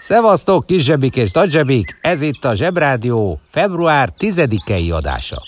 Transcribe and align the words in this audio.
Szevasztok, 0.00 0.66
kisebbik 0.66 1.16
és 1.16 1.30
nagyzsebik! 1.30 1.98
Ez 2.00 2.22
itt 2.22 2.44
a 2.44 2.54
Zsebrádió 2.54 3.40
február 3.46 4.08
10-i 4.18 4.92
adása. 4.92 5.42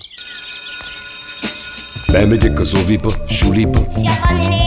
Bemegyek 2.12 2.60
az 2.60 2.74
oviba, 2.74 3.12
suliba. 3.28 3.86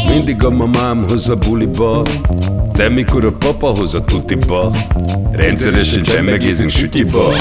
Mindig 0.08 0.44
a 0.44 0.50
mamám 0.50 1.04
hoz 1.08 1.30
a 1.30 1.36
buliba. 1.36 2.06
De 2.74 2.90
mikor 2.90 3.26
a 3.26 3.32
papa 3.32 3.68
hoz 3.68 3.94
a 3.94 4.02
tutiba 4.02 4.72
Rendszeresen 5.32 6.04
csemmegézünk 6.04 6.70
sütiba 6.70 7.34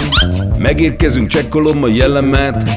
Megérkezünk, 0.58 1.28
csekkolom 1.28 1.82
a 1.82 1.88
jellemet. 1.88 2.70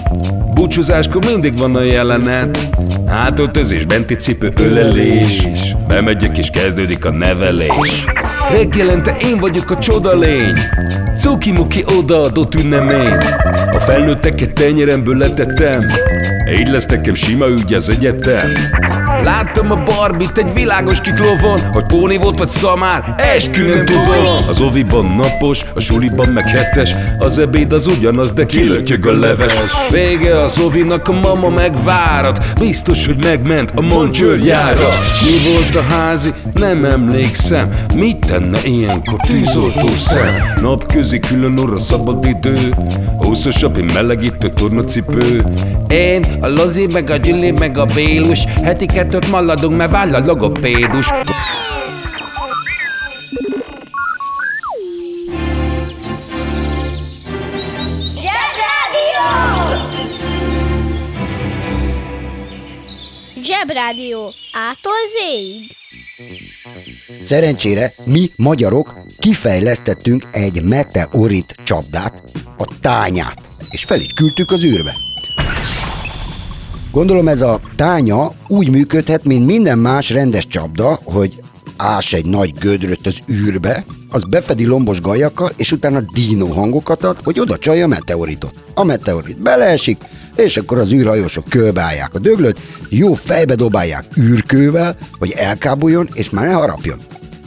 Búcsúzáskor 0.53 1.25
mindig 1.25 1.57
van 1.57 1.75
a 1.75 1.81
jelenet. 1.81 2.69
Hátöltözés, 3.07 3.85
benti 3.85 4.15
cipő, 4.15 4.51
ölelés. 4.59 5.47
Bemegyek 5.87 6.37
és 6.37 6.49
kezdődik 6.49 7.05
a 7.05 7.11
nevelés 7.11 8.05
Reggelente 8.51 9.17
én 9.19 9.37
vagyok 9.37 9.69
a 9.69 9.77
csoda 9.77 10.17
lény. 10.17 10.57
Cuki-muki 11.17 11.83
odaadott 11.97 12.55
ünnemény 12.55 13.17
A 13.73 13.79
felnőtteket 13.79 14.53
tenyeremből 14.53 15.17
letettem. 15.17 15.81
Így 16.59 16.67
lesz 16.67 16.85
nekem 16.85 17.13
sima 17.13 17.47
ügy 17.47 17.73
az 17.73 17.89
egyetem 17.89 18.47
Láttam 19.25 19.71
a 19.71 19.83
barbit 19.83 20.37
egy 20.37 20.53
világos 20.53 21.01
kiklovon 21.01 21.59
Hogy 21.73 21.83
póni 21.83 22.17
volt 22.17 22.39
vagy 22.39 22.49
szamár, 22.49 23.15
eskü 23.17 23.69
nem 23.69 23.85
tudom. 23.85 24.47
Az 24.47 24.61
oviban 24.61 25.05
napos, 25.05 25.65
a 25.75 25.79
suliban 25.79 26.29
meg 26.29 26.47
hetes 26.47 26.95
Az 27.17 27.39
ebéd 27.39 27.73
az 27.73 27.87
ugyanaz, 27.87 28.33
de 28.33 28.45
kilötyög 28.45 29.05
a 29.05 29.19
leves. 29.19 29.53
Vége 29.91 30.39
az 30.39 30.59
ovinak, 30.59 31.07
a 31.07 31.11
mama 31.11 31.49
megvárat. 31.49 32.59
Biztos, 32.59 33.05
hogy 33.05 33.23
megment 33.23 33.71
a 33.75 33.81
moncsőrjára 33.81 34.89
Mi 35.21 35.51
volt 35.53 35.75
a 35.75 35.81
házi? 35.81 36.33
Nem 36.53 36.85
emlékszem. 36.85 37.73
Mit 37.95 38.25
tenne 38.25 38.59
ilyenkor 38.63 39.19
tűzoltó 39.19 39.95
szem? 39.95 40.33
Napközi 40.61 41.19
külön 41.19 41.57
orra 41.57 41.79
szabad 41.79 42.25
idő. 42.25 42.73
Húszos 43.17 43.63
api 43.63 43.81
melegítő 43.81 44.49
tornacipő. 44.49 45.43
Én, 45.87 46.23
a 46.39 46.47
Lozi, 46.47 46.87
meg 46.93 47.09
a 47.09 47.15
Gyüli, 47.15 47.51
meg 47.51 47.77
a 47.77 47.85
Bélus 47.85 48.43
Heti 48.63 48.85
kettőt 49.19 49.31
maladunk, 49.31 49.77
mert 49.77 49.91
váll 49.91 50.13
a 50.13 50.19
logopédus 50.19 51.07
Zsebrádió! 58.25 59.25
Zsebrádió. 63.41 64.33
Ától 64.51 64.91
zéig. 65.19 65.75
Szerencsére 67.23 67.93
mi, 68.05 68.31
magyarok, 68.35 68.93
kifejlesztettünk 69.19 70.27
egy 70.31 70.63
meteorit 70.63 71.55
csapdát, 71.63 72.23
a 72.57 72.79
tányát, 72.81 73.49
és 73.69 73.83
fel 73.83 73.99
is 73.99 74.13
küldtük 74.15 74.51
az 74.51 74.63
űrbe. 74.63 75.04
Gondolom 76.95 77.27
ez 77.27 77.41
a 77.41 77.59
tánya 77.75 78.31
úgy 78.47 78.69
működhet, 78.69 79.23
mint 79.23 79.45
minden 79.45 79.77
más 79.77 80.09
rendes 80.09 80.47
csapda, 80.47 80.99
hogy 81.03 81.41
ás 81.77 82.13
egy 82.13 82.25
nagy 82.25 82.53
gödröt 82.59 83.07
az 83.07 83.17
űrbe, 83.31 83.85
az 84.09 84.23
befedi 84.23 84.65
lombos 84.65 85.01
gajakkal, 85.01 85.51
és 85.55 85.71
utána 85.71 86.01
dínó 86.13 86.47
hangokat 86.47 87.03
ad, 87.03 87.17
hogy 87.23 87.39
oda 87.39 87.57
csalja 87.57 87.83
a 87.83 87.87
meteoritot. 87.87 88.53
A 88.73 88.83
meteorit 88.83 89.41
beleesik, 89.41 89.97
és 90.35 90.57
akkor 90.57 90.77
az 90.77 90.91
űrhajósok 90.91 91.49
körbeállják 91.49 92.13
a 92.13 92.19
döglöt, 92.19 92.59
jó 92.89 93.13
fejbe 93.13 93.55
dobálják 93.55 94.05
űrkővel, 94.19 94.95
hogy 95.19 95.31
elkábuljon, 95.31 96.09
és 96.13 96.29
már 96.29 96.47
ne 96.47 96.53
harapjon. 96.53 96.97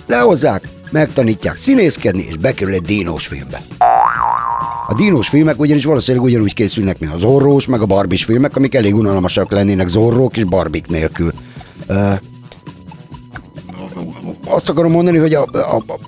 Lehozzák, 0.07 0.69
megtanítják 0.91 1.57
színészkedni, 1.57 2.25
és 2.29 2.37
bekerül 2.37 2.75
egy 2.75 2.83
dínós 2.83 3.27
filmbe. 3.27 3.63
A 4.91 4.95
dínós 4.95 5.29
filmek 5.29 5.61
ugyanis 5.61 5.85
valószínűleg 5.85 6.27
ugyanúgy 6.27 6.55
készülnek, 6.55 6.99
mint 6.99 7.13
az 7.13 7.21
Zorrós, 7.21 7.67
meg 7.67 7.81
a 7.81 7.87
Barbis 7.87 8.25
filmek, 8.25 8.57
amik 8.57 8.75
elég 8.75 8.95
unalmasak 8.95 9.51
lennének 9.51 9.89
Zorrók 9.89 10.37
és 10.37 10.45
Barbik 10.45 10.87
nélkül. 10.87 11.33
Uh, 11.89 12.13
azt 14.45 14.69
akarom 14.69 14.91
mondani, 14.91 15.19
hogy 15.19 15.35
a, 15.35 15.43
a, 15.53 15.77
a 15.77 15.99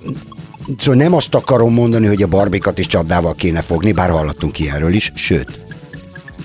Szóval 0.76 1.02
nem 1.02 1.14
azt 1.14 1.34
akarom 1.34 1.72
mondani, 1.72 2.06
hogy 2.06 2.22
a 2.22 2.26
barbikat 2.26 2.78
is 2.78 2.86
csapdával 2.86 3.34
kéne 3.34 3.60
fogni, 3.60 3.92
bár 3.92 4.10
hallottunk 4.10 4.58
ilyenről 4.58 4.92
is, 4.92 5.12
sőt, 5.14 5.60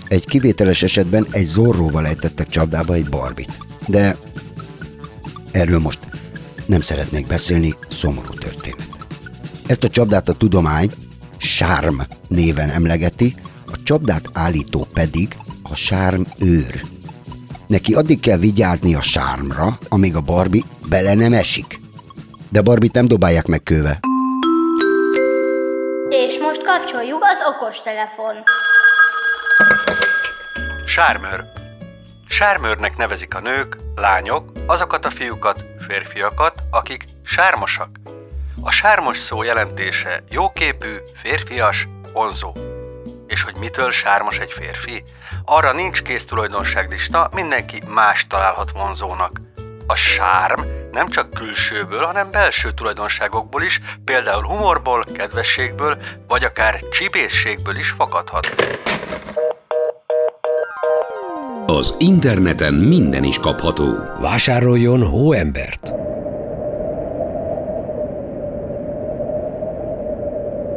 egy 0.07 0.25
kivételes 0.25 0.83
esetben 0.83 1.27
egy 1.31 1.45
zorróval 1.45 2.05
ejtettek 2.05 2.47
csapdába 2.47 2.93
egy 2.93 3.09
barbit. 3.09 3.59
De 3.87 4.17
erről 5.51 5.79
most 5.79 5.99
nem 6.65 6.81
szeretnék 6.81 7.27
beszélni, 7.27 7.75
szomorú 7.89 8.33
történet. 8.33 8.87
Ezt 9.65 9.83
a 9.83 9.89
csapdát 9.89 10.29
a 10.29 10.33
tudomány 10.33 10.91
sárm 11.45 11.99
néven 12.27 12.69
emlegeti, 12.69 13.35
a 13.71 13.83
csapdát 13.83 14.29
állító 14.33 14.87
pedig 14.93 15.37
a 15.63 15.75
sárm 15.75 16.21
őr. 16.39 16.83
Neki 17.67 17.93
addig 17.93 18.19
kell 18.19 18.37
vigyázni 18.37 18.95
a 18.95 19.01
sármra, 19.01 19.77
amíg 19.89 20.15
a 20.15 20.21
Barbie 20.21 20.63
bele 20.89 21.13
nem 21.13 21.33
esik. 21.33 21.79
De 22.49 22.61
Barbit 22.61 22.93
nem 22.93 23.05
dobálják 23.05 23.45
meg 23.45 23.63
kővel. 23.63 23.99
És 26.09 26.37
most 26.39 26.63
kapcsoljuk 26.63 27.23
az 27.23 27.39
okostelefon. 27.53 28.35
Sármőr. 30.85 31.43
Sármőrnek 32.27 32.97
nevezik 32.97 33.35
a 33.35 33.39
nők, 33.39 33.77
lányok, 33.95 34.51
azokat 34.65 35.05
a 35.05 35.09
fiúkat, 35.09 35.63
férfiakat, 35.87 36.57
akik 36.71 37.03
sármosak. 37.23 37.89
A 38.67 38.71
sármos 38.71 39.17
szó 39.17 39.43
jelentése 39.43 40.23
jóképű, 40.29 40.95
férfias, 41.21 41.87
vonzó. 42.13 42.51
És 43.27 43.43
hogy 43.43 43.55
mitől 43.59 43.91
sármos 43.91 44.37
egy 44.37 44.51
férfi? 44.51 45.01
Arra 45.45 45.73
nincs 45.73 46.01
kész 46.01 46.25
tulajdonságlista, 46.25 47.29
mindenki 47.33 47.81
más 47.93 48.27
találhat 48.29 48.71
vonzónak. 48.71 49.41
A 49.87 49.95
sárm 49.95 50.61
nem 50.91 51.07
csak 51.07 51.29
külsőből, 51.29 52.05
hanem 52.05 52.31
belső 52.31 52.71
tulajdonságokból 52.71 53.61
is, 53.61 53.79
például 54.05 54.43
humorból, 54.43 55.03
kedvességből, 55.13 55.97
vagy 56.27 56.43
akár 56.43 56.79
csipészségből 56.91 57.75
is 57.75 57.89
fakadhat. 57.89 58.55
Az 61.65 61.95
interneten 61.97 62.73
minden 62.73 63.23
is 63.23 63.39
kapható. 63.39 63.95
Vásároljon 64.19 65.07
hóembert! 65.07 66.04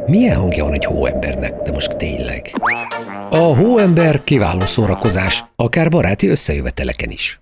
Milyen 0.09 0.37
hangja 0.37 0.65
van 0.65 0.73
egy 0.73 0.85
hóembernek, 0.85 1.63
de 1.63 1.73
most 1.73 1.97
tényleg? 1.97 2.51
A 3.31 3.37
hóember 3.37 4.25
kiváló 4.25 4.65
szórakozás, 4.67 5.45
akár 5.57 5.89
baráti 5.89 6.29
összejöveteleken 6.29 7.11
is. 7.11 7.41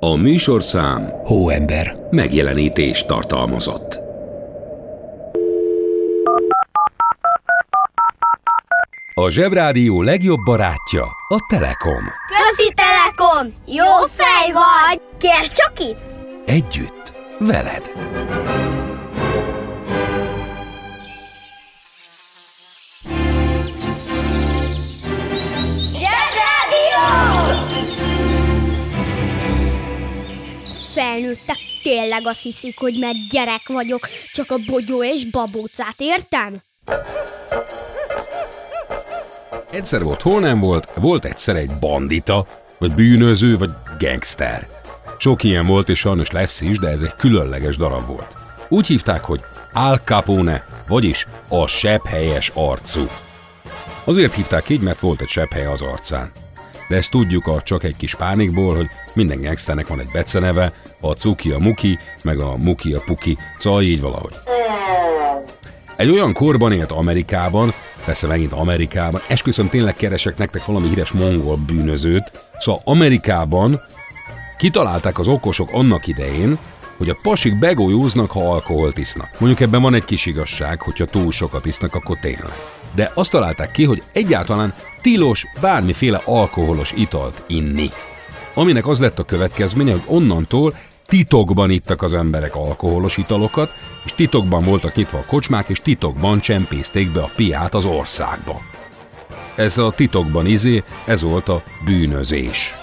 A 0.00 0.14
műsorszám 0.16 1.08
Hóember. 1.24 1.96
megjelenítést 2.10 3.06
tartalmazott. 3.06 4.02
A 9.14 9.28
Zsebrádió 9.30 10.02
legjobb 10.02 10.40
barátja 10.44 11.04
a 11.28 11.46
Telekom. 11.48 12.04
Közi 12.28 12.72
Telekom! 12.74 13.54
Jó 13.66 14.06
fej 14.16 14.52
vagy! 14.52 15.00
Kérd 15.18 15.52
csak 15.52 15.72
itt! 15.80 15.98
Együtt, 16.46 17.12
veled. 17.38 17.92
Felnőttek 30.94 31.56
tényleg 31.82 32.26
azt 32.26 32.42
hiszik, 32.42 32.78
hogy 32.78 32.98
mert 32.98 33.28
gyerek 33.30 33.68
vagyok, 33.68 34.08
csak 34.32 34.50
a 34.50 34.56
bogyó 34.66 35.04
és 35.04 35.30
babócát 35.30 35.94
értem? 35.96 36.56
Egyszer 39.70 40.02
volt, 40.02 40.22
hol 40.22 40.40
nem 40.40 40.60
volt, 40.60 40.88
volt 40.94 41.24
egyszer 41.24 41.56
egy 41.56 41.70
bandita, 41.80 42.46
vagy 42.78 42.92
bűnöző, 42.92 43.58
vagy 43.58 43.70
gangster. 43.98 44.68
Sok 45.18 45.42
ilyen 45.42 45.66
volt, 45.66 45.88
és 45.88 45.98
sajnos 45.98 46.30
lesz 46.30 46.60
is, 46.60 46.78
de 46.78 46.88
ez 46.88 47.00
egy 47.00 47.16
különleges 47.16 47.76
darab 47.76 48.06
volt. 48.06 48.36
Úgy 48.68 48.86
hívták, 48.86 49.24
hogy 49.24 49.40
Al 49.72 49.96
Capone, 49.96 50.66
vagyis 50.88 51.26
a 51.48 51.66
sebb 51.66 52.06
helyes 52.06 52.50
arcú. 52.54 53.06
Azért 54.04 54.34
hívták 54.34 54.68
így, 54.68 54.80
mert 54.80 55.00
volt 55.00 55.20
egy 55.20 55.28
sepphely 55.28 55.66
az 55.66 55.82
arcán. 55.82 56.32
De 56.88 56.96
ezt 56.96 57.10
tudjuk 57.10 57.46
a 57.46 57.62
csak 57.62 57.84
egy 57.84 57.96
kis 57.96 58.14
pánikból, 58.14 58.76
hogy 58.76 58.88
minden 59.12 59.40
gangsternek 59.40 59.86
van 59.86 60.00
egy 60.00 60.10
beceneve, 60.12 60.72
a 61.00 61.12
Cuki 61.12 61.50
a 61.50 61.58
Muki, 61.58 61.98
meg 62.22 62.38
a 62.38 62.56
Muki 62.56 62.92
a 62.92 63.02
Puki, 63.06 63.38
szóval 63.58 63.82
így 63.82 64.00
valahogy. 64.00 64.34
Egy 65.96 66.10
olyan 66.10 66.32
korban 66.32 66.72
élt 66.72 66.92
Amerikában, 66.92 67.72
persze 68.04 68.26
megint 68.26 68.52
Amerikában, 68.52 69.20
esküszöm 69.28 69.68
tényleg 69.68 69.94
keresek 69.94 70.36
nektek 70.36 70.64
valami 70.64 70.88
híres 70.88 71.12
mongol 71.12 71.56
bűnözőt, 71.56 72.32
szóval 72.58 72.80
Amerikában 72.84 73.80
kitalálták 74.56 75.18
az 75.18 75.28
okosok 75.28 75.72
annak 75.72 76.06
idején, 76.06 76.58
hogy 76.96 77.08
a 77.08 77.18
pasik 77.22 77.58
begójóznak, 77.58 78.30
ha 78.30 78.50
alkoholt 78.50 78.98
isznak. 78.98 79.28
Mondjuk 79.38 79.60
ebben 79.60 79.82
van 79.82 79.94
egy 79.94 80.04
kis 80.04 80.26
igazság, 80.26 80.80
hogyha 80.80 81.04
túl 81.04 81.32
sokat 81.32 81.66
isznak, 81.66 81.94
akkor 81.94 82.18
tényleg. 82.18 82.52
De 82.94 83.10
azt 83.14 83.30
találták 83.30 83.70
ki, 83.70 83.84
hogy 83.84 84.02
egyáltalán 84.12 84.74
tilos 85.00 85.46
bármiféle 85.60 86.20
alkoholos 86.24 86.92
italt 86.92 87.42
inni. 87.46 87.90
Aminek 88.54 88.86
az 88.86 89.00
lett 89.00 89.18
a 89.18 89.24
következménye, 89.24 89.92
hogy 89.92 90.02
onnantól 90.06 90.74
titokban 91.06 91.70
ittak 91.70 92.02
az 92.02 92.14
emberek 92.14 92.54
alkoholos 92.54 93.16
italokat, 93.16 93.70
és 94.04 94.12
titokban 94.12 94.64
voltak 94.64 94.94
nyitva 94.94 95.18
a 95.18 95.24
kocsmák, 95.24 95.68
és 95.68 95.80
titokban 95.80 96.40
csempészték 96.40 97.12
be 97.12 97.20
a 97.22 97.30
piát 97.36 97.74
az 97.74 97.84
országba. 97.84 98.60
Ez 99.54 99.78
a 99.78 99.90
titokban 99.90 100.46
izé, 100.46 100.82
ez 101.04 101.22
volt 101.22 101.48
a 101.48 101.62
bűnözés. 101.84 102.74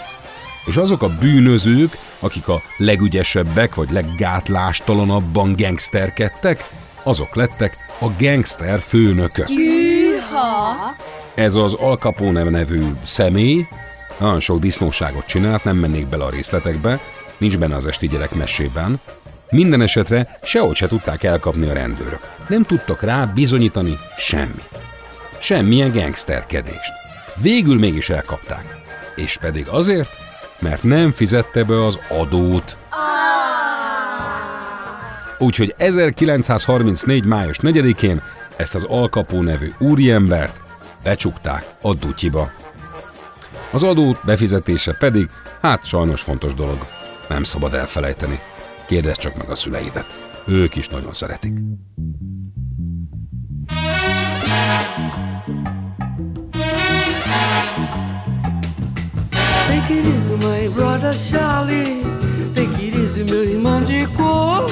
És 0.66 0.76
azok 0.78 1.02
a 1.02 1.16
bűnözők, 1.20 1.98
akik 2.20 2.48
a 2.48 2.62
legügyesebbek 2.78 3.76
vagy 3.76 3.92
leggátlástalanabban 3.92 5.56
gangsterkedtek, 5.58 6.70
azok 7.04 7.36
lettek 7.36 7.78
a 8.00 8.06
gangster 8.20 8.80
főnökök. 8.80 9.48
Hűha! 10.32 10.96
Ez 11.36 11.56
az 11.56 11.74
Al 11.74 11.96
Capone 11.96 12.44
nevű 12.44 12.84
személy 13.04 13.68
nagyon 14.20 14.40
sok 14.40 14.60
disznóságot 14.60 15.26
csinált, 15.26 15.64
nem 15.64 15.78
mennék 15.78 16.08
bele 16.08 16.24
a 16.24 16.30
részletekbe, 16.30 17.00
nincs 17.38 17.58
benne 17.58 17.76
az 17.76 17.86
esti 17.86 18.08
gyerek 18.08 18.36
mesében. 18.36 19.02
Minden 19.50 19.82
esetre 19.82 20.40
sehogy 20.44 20.76
se 20.76 20.88
tudták 20.88 21.24
elkapni 21.24 21.70
a 21.70 21.74
rendőrök. 21.74 22.30
Nem 22.48 22.64
tudtak 22.64 23.02
rá 23.02 23.26
bizonyítani 23.26 23.98
semmit. 24.18 24.70
Semmilyen 25.40 25.92
gangsterkedést. 25.92 26.94
Végül 27.36 27.80
mégis 27.80 28.10
elkapták. 28.10 28.78
És 29.16 29.38
pedig 29.38 29.68
azért, 29.68 30.18
mert 30.60 30.84
nem 30.84 31.12
fizette 31.12 31.64
be 31.64 31.86
az 31.86 32.00
adót. 32.10 32.78
Úgyhogy 35.38 35.74
1934. 35.78 37.26
május 37.26 37.58
4-én 37.62 38.22
ezt 38.62 38.76
az 38.76 38.84
Alkapó 38.84 39.42
nevű 39.42 39.72
úriembert 39.78 40.62
becsukták 41.04 41.66
a 41.82 41.94
dutyiba. 41.94 42.52
Az 43.72 43.84
adó 43.84 44.18
befizetése 44.26 44.94
pedig, 44.94 45.30
hát 45.62 45.86
sajnos 45.86 46.22
fontos 46.22 46.54
dolog. 46.54 46.86
Nem 47.30 47.44
szabad 47.44 47.74
elfelejteni. 47.74 48.40
Kérdezz 48.88 49.18
csak 49.18 49.38
meg 49.38 49.50
a 49.50 49.56
szüleidet. 49.56 50.06
Ők 50.46 50.76
is 50.76 50.88
nagyon 50.88 51.14
szeretik. 51.14 51.54
Take 59.68 59.94
it 59.94 60.06
easy, 60.06 60.36
my 60.36 60.68
brother 60.76 61.14
Charlie. 61.14 62.02
Take 62.54 62.84
it 62.84 62.96
easy, 62.96 63.24
meu 63.24 63.44
irmão 63.44 63.84
de 63.84 64.08
cor. 64.18 64.70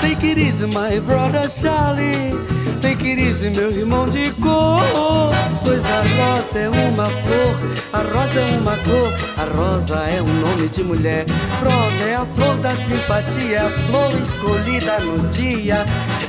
Take 0.00 0.30
it 0.30 0.38
easy, 0.38 0.66
my 0.66 1.00
brother 1.06 1.48
Charlie. 1.48 2.63
It 2.84 3.02
easy, 3.02 3.48
meu 3.48 3.70
irmão 3.70 4.06
de 4.08 4.30
cor. 4.32 4.80
Pois 5.64 5.84
a 5.86 6.02
rosa 6.02 6.58
é 6.58 6.68
uma 6.68 7.06
flor, 7.06 7.56
a 7.92 7.98
rosa 7.98 8.40
é 8.40 8.58
uma 8.58 8.76
cor, 8.76 9.12
a 9.38 9.56
rosa 9.56 9.96
é 10.00 10.20
um 10.20 10.40
nome 10.40 10.68
de 10.68 10.84
mulher. 10.84 11.24
Rosa 11.62 12.04
é 12.04 12.14
a 12.14 12.26
flor 12.26 12.56
da 12.58 12.76
simpatia, 12.76 13.66
a 13.66 13.70
flor 13.70 14.12
escolhida 14.22 15.00
no 15.00 15.28
dia 15.28 15.84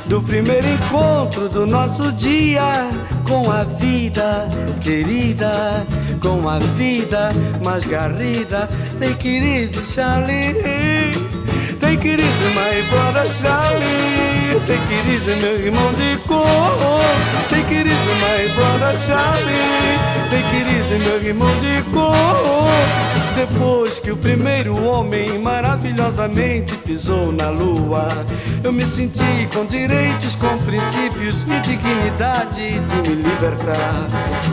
do 0.06 0.22
primeiro 0.22 0.68
encontro 0.68 1.50
do 1.50 1.66
nosso 1.66 2.12
dia 2.14 2.88
com 3.28 3.52
a 3.52 3.64
vida 3.64 4.48
querida, 4.82 5.86
com 6.22 6.48
a 6.48 6.60
vida 6.60 7.32
mais 7.64 7.86
garrida. 7.86 8.68
It 9.02 9.28
easy, 9.28 9.84
Charlie. 9.84 10.75
Take 11.96 12.12
it 12.12 12.20
easy, 15.08 15.36
meu 15.40 15.60
irmão 15.60 15.94
de 15.94 16.18
cor. 16.28 17.05
Take 20.30 20.58
it 20.58 20.70
easy, 20.78 21.00
meu 21.00 21.22
irmão 21.22 21.50
de 21.60 21.82
cor. 21.92 22.66
Depois 23.36 24.00
que 24.00 24.12
o 24.12 24.18
primeiro 24.18 24.82
homem 24.82 25.38
maravilhosamente 25.40 26.76
pisou 26.78 27.34
na 27.34 27.50
lua, 27.50 28.08
eu 28.64 28.72
me 28.72 28.86
senti 28.88 29.48
com 29.54 29.66
direitos, 29.66 30.36
com 30.38 30.58
princípios 30.60 31.44
e 31.44 31.60
dignidade 31.60 32.80
de 32.80 33.10
me 33.10 33.16
libertar. 33.16 34.08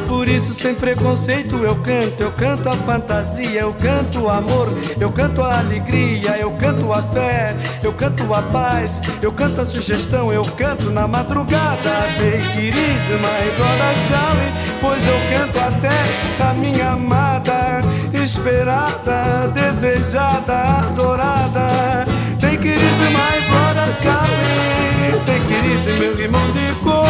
Por 0.09 0.29
isso, 0.29 0.53
sem 0.53 0.75
preconceito, 0.75 1.57
eu 1.57 1.77
canto, 1.77 2.23
eu 2.23 2.33
canto 2.33 2.69
a 2.69 2.73
fantasia, 2.73 3.61
eu 3.61 3.73
canto 3.75 4.23
o 4.23 4.29
amor, 4.29 4.69
eu 5.01 5.13
canto 5.13 5.43
a 5.43 5.61
alegria, 5.61 6.37
eu 6.39 6.51
canto 6.53 6.93
a 6.93 7.03
fé, 7.03 7.55
eu 7.83 7.93
canto 7.93 8.35
a 8.35 8.43
paz, 8.43 9.01
eu 9.23 9.33
canto 9.33 9.61
a 9.61 9.65
sugestão, 9.65 10.33
eu 10.33 10.45
canto 10.45 10.91
na 10.91 11.07
madrugada. 11.07 11.91
Take 12.19 12.59
it 12.59 12.77
easy, 12.77 13.15
my 13.15 13.57
brother 13.57 13.95
Pois 14.81 15.07
eu 15.07 15.15
canto 15.31 15.59
até 15.59 16.03
a 16.45 16.53
minha 16.55 16.91
amada, 16.91 17.83
esperada, 18.13 19.49
desejada, 19.55 20.81
adorada. 20.81 22.05
Take 22.41 22.69
it 22.69 22.79
easy, 22.79 23.09
my 23.13 23.41
brother 23.49 23.95
Charlie, 24.03 25.25
take 25.25 25.55
it 25.55 25.65
easy, 25.73 25.93
meu 25.99 26.19
irmão 26.19 26.51
de 26.51 26.75
cor. 26.83 27.07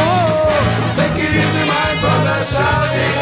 Take 0.96 1.22
it 1.22 1.34
easy, 1.34 1.64
my 1.66 2.00
brother 2.00 2.44
Charlie, 2.52 3.12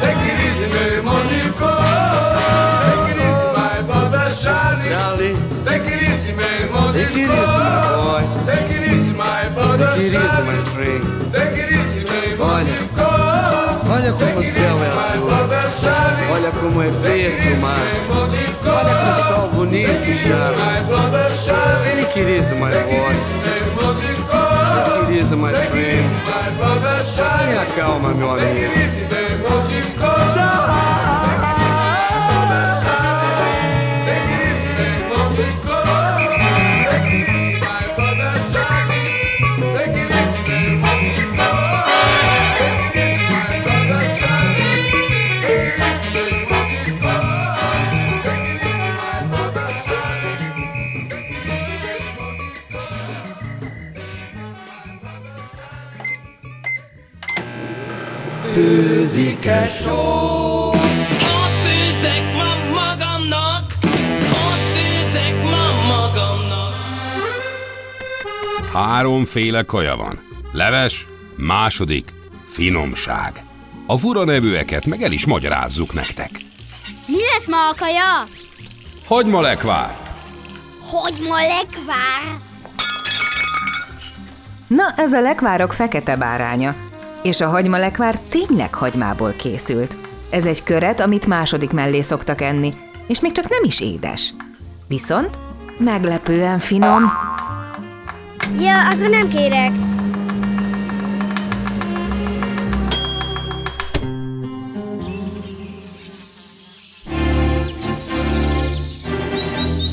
take 0.00 0.22
it 0.24 0.38
easy, 0.46 0.66
meu 0.68 0.96
irmão 0.96 1.26
de 1.26 1.50
cor. 1.58 1.76
Take 2.84 3.10
it 3.10 3.18
easy, 3.18 3.48
my 3.56 3.82
brother 3.82 4.30
Charlie, 4.30 4.88
Charlie. 4.90 5.36
Take 5.64 5.88
it 5.88 6.02
easy, 6.04 6.32
meu 6.32 6.60
irmão 6.62 6.92
de 6.92 7.04
Take 7.04 7.18
it 7.18 7.30
easy, 7.30 7.58
my 7.58 7.82
boy. 7.90 8.22
Take 8.46 8.74
it 8.74 8.92
easy, 8.92 9.12
my 9.14 9.48
brother 9.54 9.90
Take 9.94 10.06
it 10.06 10.14
easy, 10.14 10.42
my 10.42 10.56
friend. 10.72 11.07
Olha 14.08 14.12
como 14.12 14.40
o 14.40 14.44
céu 14.44 14.76
é 14.82 14.88
azul. 14.88 15.28
Olha 16.32 16.50
como 16.52 16.82
é 16.82 16.88
verde 16.88 17.52
o 17.52 17.56
mar. 17.60 17.76
Olha 18.66 18.94
que 18.94 19.12
sol 19.26 19.48
bonito, 19.48 19.90
it 22.16 22.28
easy, 22.28 22.54
my 22.54 22.70
boy. 22.70 23.14
Take 24.84 25.12
it 25.12 25.20
easy, 25.20 25.36
my 25.36 25.52
friend. 25.52 26.08
Tenha 27.14 27.64
calma, 27.76 28.14
meu 28.14 28.30
amigo. 28.30 28.72
Főzike 59.48 59.66
só. 59.66 60.68
Ott 60.68 61.56
főzek 61.64 62.34
ma 62.34 62.80
magamnak, 62.80 63.72
ott 64.22 64.76
főzek 64.76 65.42
ma 65.42 65.86
magamnak. 65.86 66.74
Háromféle 68.72 69.62
kaja 69.62 69.96
van. 69.96 70.14
Leves, 70.52 71.06
második, 71.36 72.12
finomság. 72.46 73.42
A 73.86 73.96
fura 73.96 74.24
nevűeket 74.24 74.86
meg 74.86 75.02
el 75.02 75.12
is 75.12 75.26
magyarázzuk 75.26 75.92
nektek. 75.92 76.30
Mi 77.06 77.16
lesz 77.32 77.46
ma 77.48 77.68
a 77.68 77.74
kaja? 77.78 78.24
Hagyma 79.06 79.40
lekvár, 79.40 79.96
Hogy 80.90 81.18
ma 81.28 81.36
lekvár? 81.36 82.36
Na, 84.66 84.92
ez 84.96 85.12
a 85.12 85.20
lekvárok 85.20 85.72
fekete 85.72 86.16
báránya. 86.16 86.74
És 87.22 87.40
a 87.40 87.48
hagymalekvár 87.48 88.18
tényleg 88.28 88.74
hagymából 88.74 89.32
készült. 89.36 89.96
Ez 90.30 90.44
egy 90.44 90.62
köret, 90.62 91.00
amit 91.00 91.26
második 91.26 91.70
mellé 91.70 92.00
szoktak 92.00 92.40
enni, 92.40 92.72
és 93.06 93.20
még 93.20 93.32
csak 93.32 93.48
nem 93.48 93.62
is 93.64 93.80
édes. 93.80 94.32
Viszont 94.88 95.38
meglepően 95.78 96.58
finom. 96.58 97.12
Ja, 98.60 98.88
akkor 98.88 99.08
nem 99.08 99.28
kérek. 99.28 99.72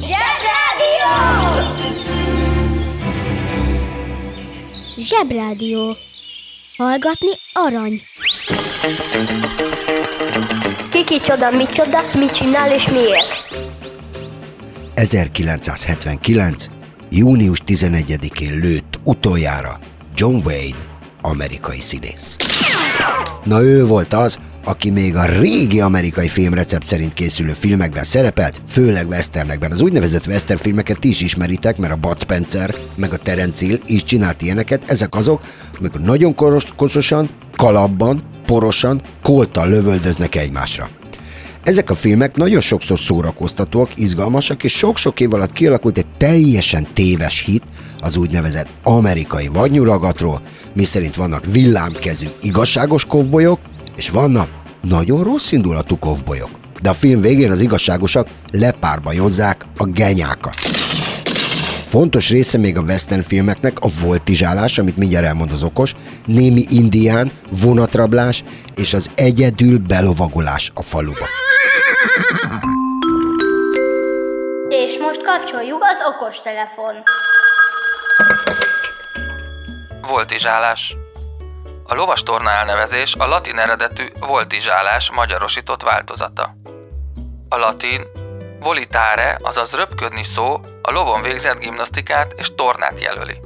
Zsebrádió! 0.02 1.14
Zsebrádió! 4.98 5.96
Hallgatni 6.78 7.32
arany. 7.54 8.02
Kiki 10.92 11.20
csoda, 11.22 11.52
mi 11.52 11.66
csoda, 11.66 12.00
mit 12.18 12.32
csinál 12.32 12.72
és 12.72 12.90
miért? 12.90 13.34
1979. 14.94 16.66
június 17.10 17.60
11-én 17.66 18.60
lőtt 18.60 19.00
utoljára 19.04 19.80
John 20.14 20.36
Wayne, 20.46 20.78
amerikai 21.22 21.80
színész. 21.80 22.36
Na 23.44 23.62
ő 23.62 23.86
volt 23.86 24.14
az, 24.14 24.38
aki 24.66 24.92
még 24.92 25.16
a 25.16 25.26
régi 25.26 25.82
amerikai 25.82 26.28
filmrecept 26.28 26.86
szerint 26.86 27.14
készülő 27.14 27.54
filmekben 27.54 28.04
szerepelt, 28.04 28.62
főleg 28.68 29.08
westernekben. 29.08 29.72
Az 29.72 29.82
úgynevezett 29.82 30.28
western 30.28 30.60
filmeket 30.60 31.04
is 31.04 31.22
ismeritek, 31.22 31.78
mert 31.78 31.94
a 31.94 31.96
Bud 31.96 32.22
Spencer 32.22 32.76
meg 32.96 33.14
a 33.14 33.18
Terence 33.18 33.66
Hill 33.66 33.80
is 33.86 34.04
csinált 34.04 34.42
ilyeneket. 34.42 34.90
Ezek 34.90 35.16
azok, 35.16 35.42
amikor 35.80 36.02
nagyon 36.02 36.36
koros, 36.36 36.66
koszosan, 36.76 37.30
kalapban, 37.56 38.24
porosan, 38.46 39.02
koltal 39.22 39.70
lövöldöznek 39.70 40.36
egymásra. 40.36 40.90
Ezek 41.64 41.90
a 41.90 41.96
filmek 41.96 42.36
nagyon 42.36 42.62
sokszor 42.62 43.00
szórakoztatóak, 43.00 43.92
izgalmasak, 43.96 44.64
és 44.64 44.72
sok-sok 44.78 45.20
év 45.20 45.34
alatt 45.34 45.52
kialakult 45.52 45.98
egy 45.98 46.08
teljesen 46.18 46.88
téves 46.94 47.44
hit 47.46 47.64
az 48.00 48.16
úgynevezett 48.16 48.68
amerikai 48.84 49.48
vadnyuragatról, 49.48 50.42
miszerint 50.74 51.16
vannak 51.16 51.46
villámkezű 51.46 52.28
igazságos 52.42 53.06
kovbolyok, 53.06 53.60
és 53.96 54.10
vannak 54.10 54.50
nagyon 54.82 55.24
rossz 55.24 55.52
indulatú 55.52 56.00
kovbolyok. 56.00 56.50
De 56.82 56.90
a 56.90 56.94
film 56.94 57.22
végén 57.22 57.52
az 57.52 57.62
igazságosak 57.62 58.28
lepárbajozzák 58.52 59.66
a 59.78 59.86
genyákat. 59.86 60.56
Fontos 61.90 62.30
része 62.30 62.58
még 62.58 62.78
a 62.78 62.82
western 62.82 63.22
filmeknek 63.22 63.80
a 63.80 63.88
voltizsálás, 64.02 64.78
amit 64.78 64.98
mindjárt 64.98 65.26
elmond 65.26 65.52
az 65.52 65.64
okos, 65.64 65.96
némi 66.26 66.66
indián, 66.70 67.32
vonatrablás 67.62 68.44
és 68.76 68.94
az 68.94 69.12
egyedül 69.16 69.78
belovagolás 69.78 70.72
a 70.74 70.82
faluba. 70.82 71.28
És 74.70 74.98
most 75.00 75.24
kapcsoljuk 75.24 75.84
az 75.84 76.00
okos 76.14 76.40
telefon. 76.40 76.94
Voltizsálás. 80.08 80.96
A 81.88 81.94
lovastorna 81.94 82.52
elnevezés 82.52 83.14
a 83.14 83.28
latin 83.28 83.58
eredetű 83.58 84.08
voltizsálás 84.20 85.12
magyarosított 85.12 85.82
változata. 85.82 86.56
A 87.50 87.58
latin 87.58 88.08
volitare, 88.60 89.40
azaz 89.42 89.74
röpködni 89.74 90.24
szó 90.24 90.62
a 90.82 90.92
lovon 90.92 91.22
végzett 91.22 91.60
gimnasztikát 91.60 92.34
és 92.38 92.56
tornát 92.56 93.00
jelöli. 93.00 93.40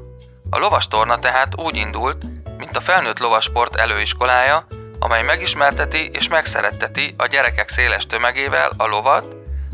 A 0.50 0.58
lovastorna 0.58 1.17
tehát 1.17 1.53
úgy 1.55 1.75
indult, 1.75 2.24
mint 2.58 2.75
a 2.77 2.81
felnőtt 2.81 3.19
lovasport 3.19 3.75
előiskolája, 3.75 4.65
amely 5.00 5.24
megismerteti 5.24 6.10
és 6.13 6.27
megszeretteti 6.27 7.13
a 7.17 7.25
gyerekek 7.25 7.69
széles 7.69 8.05
tömegével 8.05 8.72
a 8.77 8.88
lovat, 8.88 9.25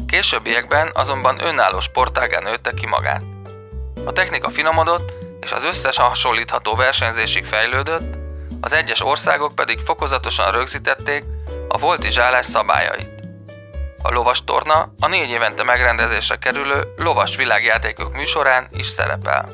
későbbiekben 0.07 0.91
azonban 0.93 1.45
önálló 1.45 1.79
sportágán 1.79 2.43
nőtte 2.43 2.71
ki 2.71 2.85
magát. 2.85 3.23
A 4.05 4.11
technika 4.11 4.49
finomodott, 4.49 5.13
és 5.41 5.51
az 5.51 5.63
összes 5.63 5.97
hasonlítható 5.97 6.75
versenyzésig 6.75 7.45
fejlődött, 7.45 8.24
az 8.65 8.73
egyes 8.73 9.01
országok 9.01 9.55
pedig 9.55 9.79
fokozatosan 9.79 10.51
rögzítették 10.51 11.23
a 11.67 11.77
voltizsálás 11.77 12.45
szabályait. 12.45 13.09
A 14.01 14.11
lovas 14.11 14.43
torna 14.43 14.91
a 14.99 15.07
négy 15.07 15.29
évente 15.29 15.63
megrendezésre 15.63 16.35
kerülő 16.35 16.93
lovas 16.97 17.35
világjátékok 17.35 18.15
műsorán 18.15 18.67
is 18.77 18.87
szerepel. 18.87 19.49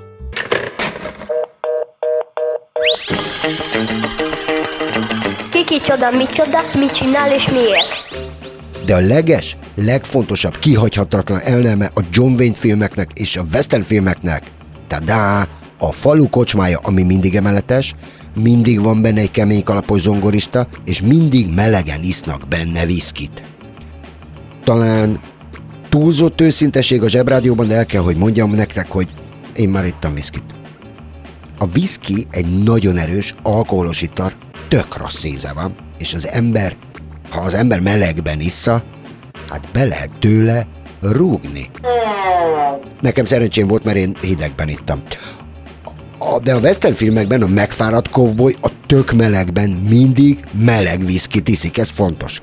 Kiki 5.51 5.81
csoda, 5.81 6.11
mi 6.11 6.25
csoda, 6.25 6.59
mit 6.75 6.91
csinál 6.91 7.31
és 7.31 7.47
miért? 7.47 7.93
De 8.85 8.95
a 8.95 8.99
leges, 8.99 9.57
legfontosabb, 9.75 10.57
kihagyhatatlan 10.57 11.39
elneme 11.39 11.91
a 11.93 12.01
John 12.11 12.33
Wayne 12.33 12.55
filmeknek 12.55 13.09
és 13.13 13.37
a 13.37 13.43
western 13.53 13.83
filmeknek, 13.83 14.43
tadá, 14.87 15.47
a 15.77 15.91
falu 15.91 16.29
kocsmája, 16.29 16.79
ami 16.83 17.03
mindig 17.03 17.35
emeletes, 17.35 17.95
mindig 18.35 18.81
van 18.81 19.01
benne 19.01 19.21
egy 19.21 19.31
kemény 19.31 19.63
kalapos 19.63 20.01
zongorista, 20.01 20.67
és 20.85 21.01
mindig 21.01 21.53
melegen 21.53 22.03
isznak 22.03 22.47
benne 22.47 22.85
viszkit. 22.85 23.43
Talán 24.63 25.19
túlzott 25.89 26.41
őszinteség 26.41 27.03
a 27.03 27.09
zsebrádióban, 27.09 27.67
de 27.67 27.75
el 27.75 27.85
kell, 27.85 28.01
hogy 28.01 28.17
mondjam 28.17 28.51
nektek, 28.51 28.91
hogy 28.91 29.07
én 29.55 29.69
már 29.69 29.85
ittam 29.85 30.13
viszkit. 30.13 30.43
A 31.57 31.65
viszki 31.65 32.27
egy 32.29 32.63
nagyon 32.63 32.97
erős, 32.97 33.33
alkoholos 33.43 34.01
ital, 34.01 34.31
tök 34.67 34.97
rossz 34.97 35.23
íze 35.23 35.53
van, 35.53 35.75
és 35.97 36.13
az 36.13 36.27
ember, 36.27 36.75
ha 37.29 37.39
az 37.39 37.53
ember 37.53 37.79
melegben 37.79 38.39
issza, 38.39 38.83
hát 39.49 39.69
be 39.71 39.83
lehet 39.83 40.11
tőle 40.19 40.67
rúgni. 41.01 41.69
Nekem 43.01 43.25
szerencsém 43.25 43.67
volt, 43.67 43.83
mert 43.83 43.97
én 43.97 44.15
hidegben 44.21 44.69
ittam. 44.69 45.01
A, 46.31 46.39
de 46.39 46.53
a 46.53 46.59
western 46.59 46.93
filmekben 46.93 47.41
a 47.41 47.47
megfáradt 47.47 48.09
kovboly 48.09 48.53
a 48.61 48.69
tök 48.85 49.11
melegben 49.11 49.69
mindig 49.69 50.39
meleg 50.65 51.05
viszkit 51.05 51.47
iszik, 51.47 51.77
ez 51.77 51.89
fontos. 51.89 52.41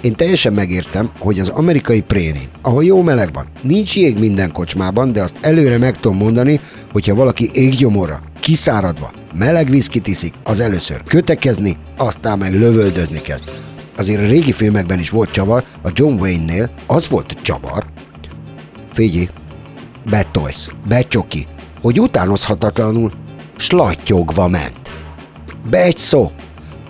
Én 0.00 0.14
teljesen 0.14 0.52
megértem, 0.52 1.10
hogy 1.18 1.38
az 1.38 1.48
amerikai 1.48 2.00
prénin, 2.00 2.48
ahol 2.62 2.84
jó 2.84 3.02
meleg 3.02 3.32
van, 3.32 3.46
nincs 3.62 3.96
jég 3.96 4.18
minden 4.18 4.52
kocsmában, 4.52 5.12
de 5.12 5.22
azt 5.22 5.38
előre 5.40 5.78
meg 5.78 6.00
tudom 6.00 6.16
mondani, 6.16 6.60
hogyha 6.92 7.14
valaki 7.14 7.50
éggyomorra, 7.52 8.22
kiszáradva, 8.40 9.12
meleg 9.34 9.70
viszkit 9.70 10.06
iszik, 10.06 10.34
az 10.44 10.60
először 10.60 11.02
kötekezni, 11.02 11.76
aztán 11.96 12.38
meg 12.38 12.54
lövöldözni 12.54 13.20
kezd. 13.20 13.44
Azért 13.96 14.20
a 14.20 14.26
régi 14.26 14.52
filmekben 14.52 14.98
is 14.98 15.10
volt 15.10 15.30
csavar, 15.30 15.64
a 15.82 15.90
John 15.94 16.18
Wayne-nél 16.18 16.70
az 16.86 17.08
volt 17.08 17.32
csavar. 17.42 17.84
Figyelj, 18.92 19.28
betolsz, 20.10 20.68
becsoki, 20.88 21.46
hogy 21.82 22.00
utánozhatatlanul 22.00 23.12
slattyogva 23.60 24.48
ment. 24.48 24.90
Be 25.70 25.82
egy 25.82 25.98
szó. 25.98 26.30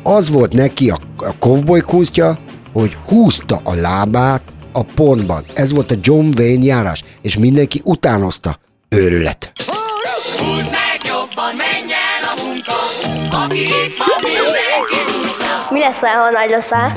Az 0.02 0.30
volt 0.30 0.52
neki 0.52 0.90
a, 0.90 0.98
a 1.16 1.38
kovboly 1.38 1.80
kunstja, 1.80 2.38
hogy 2.72 2.96
húzta 3.06 3.60
a 3.64 3.74
lábát 3.74 4.42
a 4.72 4.82
pontban. 4.82 5.44
Ez 5.54 5.72
volt 5.72 5.90
a 5.90 5.94
John 6.00 6.28
Wayne 6.38 6.64
járás, 6.64 7.02
és 7.22 7.36
mindenki 7.36 7.80
utánozta. 7.84 8.58
Őrület. 8.88 9.52
Húzd 10.38 10.70
meg 10.70 11.00
jobban, 11.04 11.54
menj 11.56 11.92
el 11.92 12.22
a 12.36 12.42
munka, 12.44 12.72
aki 13.44 13.60
itt 13.60 13.96
van, 13.98 14.08
mindenki 14.22 14.96
húzza. 15.06 15.66
Mi 15.70 15.78
leszel, 15.78 16.14
ha 16.14 16.30
nagy 16.30 16.50
leszel? 16.50 16.92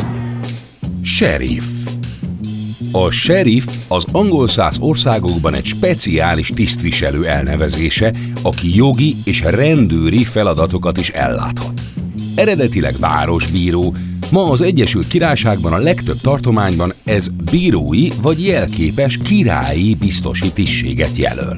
Sheriff. 1.03 1.92
A 2.95 3.11
sheriff 3.11 3.67
az 3.87 4.05
angol 4.11 4.47
száz 4.47 4.77
országokban 4.79 5.53
egy 5.53 5.65
speciális 5.65 6.49
tisztviselő 6.49 7.25
elnevezése, 7.25 8.13
aki 8.41 8.75
jogi 8.75 9.15
és 9.23 9.41
rendőri 9.41 10.23
feladatokat 10.23 10.97
is 10.97 11.09
elláthat. 11.09 11.81
Eredetileg 12.35 12.95
városbíró, 12.99 13.95
ma 14.31 14.49
az 14.49 14.61
Egyesült 14.61 15.07
Királyságban 15.07 15.73
a 15.73 15.77
legtöbb 15.77 16.21
tartományban 16.21 16.93
ez 17.03 17.27
bírói 17.51 18.07
vagy 18.21 18.45
jelképes 18.45 19.17
királyi 19.17 19.95
biztosi 19.95 20.51
tisztséget 20.51 21.17
jelöl. 21.17 21.57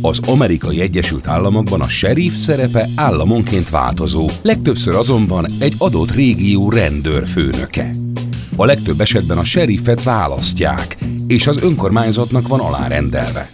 Az 0.00 0.20
amerikai 0.26 0.80
Egyesült 0.80 1.26
Államokban 1.26 1.80
a 1.80 1.88
sheriff 1.88 2.34
szerepe 2.34 2.88
államonként 2.94 3.70
változó, 3.70 4.28
legtöbbször 4.42 4.94
azonban 4.94 5.46
egy 5.58 5.74
adott 5.78 6.14
régió 6.14 6.70
rendőrfőnöke. 6.70 7.90
A 8.60 8.64
legtöbb 8.64 9.00
esetben 9.00 9.38
a 9.38 9.44
sheriffet 9.44 10.02
választják, 10.02 10.96
és 11.26 11.46
az 11.46 11.62
önkormányzatnak 11.62 12.48
van 12.48 12.60
alárendelve. 12.60 13.50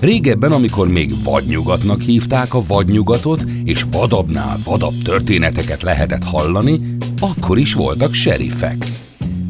Régebben, 0.00 0.52
amikor 0.52 0.88
még 0.88 1.10
vadnyugatnak 1.24 2.00
hívták 2.00 2.54
a 2.54 2.62
vadnyugatot, 2.66 3.44
és 3.64 3.84
vadabbnál 3.92 4.58
vadabb 4.64 5.02
történeteket 5.02 5.82
lehetett 5.82 6.24
hallani, 6.24 6.96
akkor 7.20 7.58
is 7.58 7.74
voltak 7.74 8.14
sheriffek. 8.14 8.86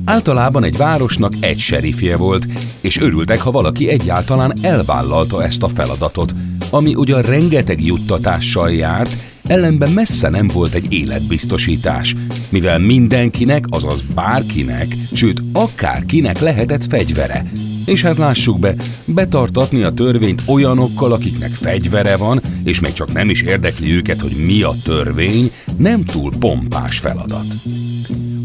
Általában 0.05 0.65
egy 0.65 0.77
városnak 0.77 1.33
egy 1.41 1.59
serifje 1.59 2.17
volt, 2.17 2.47
és 2.81 3.01
örültek, 3.01 3.41
ha 3.41 3.51
valaki 3.51 3.89
egyáltalán 3.89 4.53
elvállalta 4.63 5.45
ezt 5.45 5.63
a 5.63 5.69
feladatot, 5.69 6.35
ami 6.71 6.95
ugyan 6.95 7.23
rengeteg 7.23 7.85
juttatással 7.85 8.71
járt, 8.71 9.17
ellenben 9.47 9.91
messze 9.91 10.29
nem 10.29 10.47
volt 10.47 10.75
egy 10.75 10.93
életbiztosítás, 10.93 12.15
mivel 12.49 12.79
mindenkinek, 12.79 13.65
azaz 13.69 14.03
bárkinek, 14.15 14.97
sőt 15.13 15.43
akárkinek 15.53 16.39
lehetett 16.39 16.85
fegyvere. 16.85 17.51
És 17.85 18.03
hát 18.03 18.19
lássuk 18.19 18.59
be, 18.59 18.75
betartatni 19.05 19.83
a 19.83 19.93
törvényt 19.93 20.43
olyanokkal, 20.47 21.13
akiknek 21.13 21.51
fegyvere 21.51 22.17
van, 22.17 22.41
és 22.65 22.81
még 22.81 22.93
csak 22.93 23.13
nem 23.13 23.31
is 23.31 23.43
érdekli 23.43 23.93
őket, 23.93 24.21
hogy 24.21 24.37
mi 24.47 24.63
a 24.63 24.75
törvény, 24.85 25.51
nem 25.77 26.05
túl 26.05 26.33
pompás 26.39 26.99
feladat. 26.99 27.47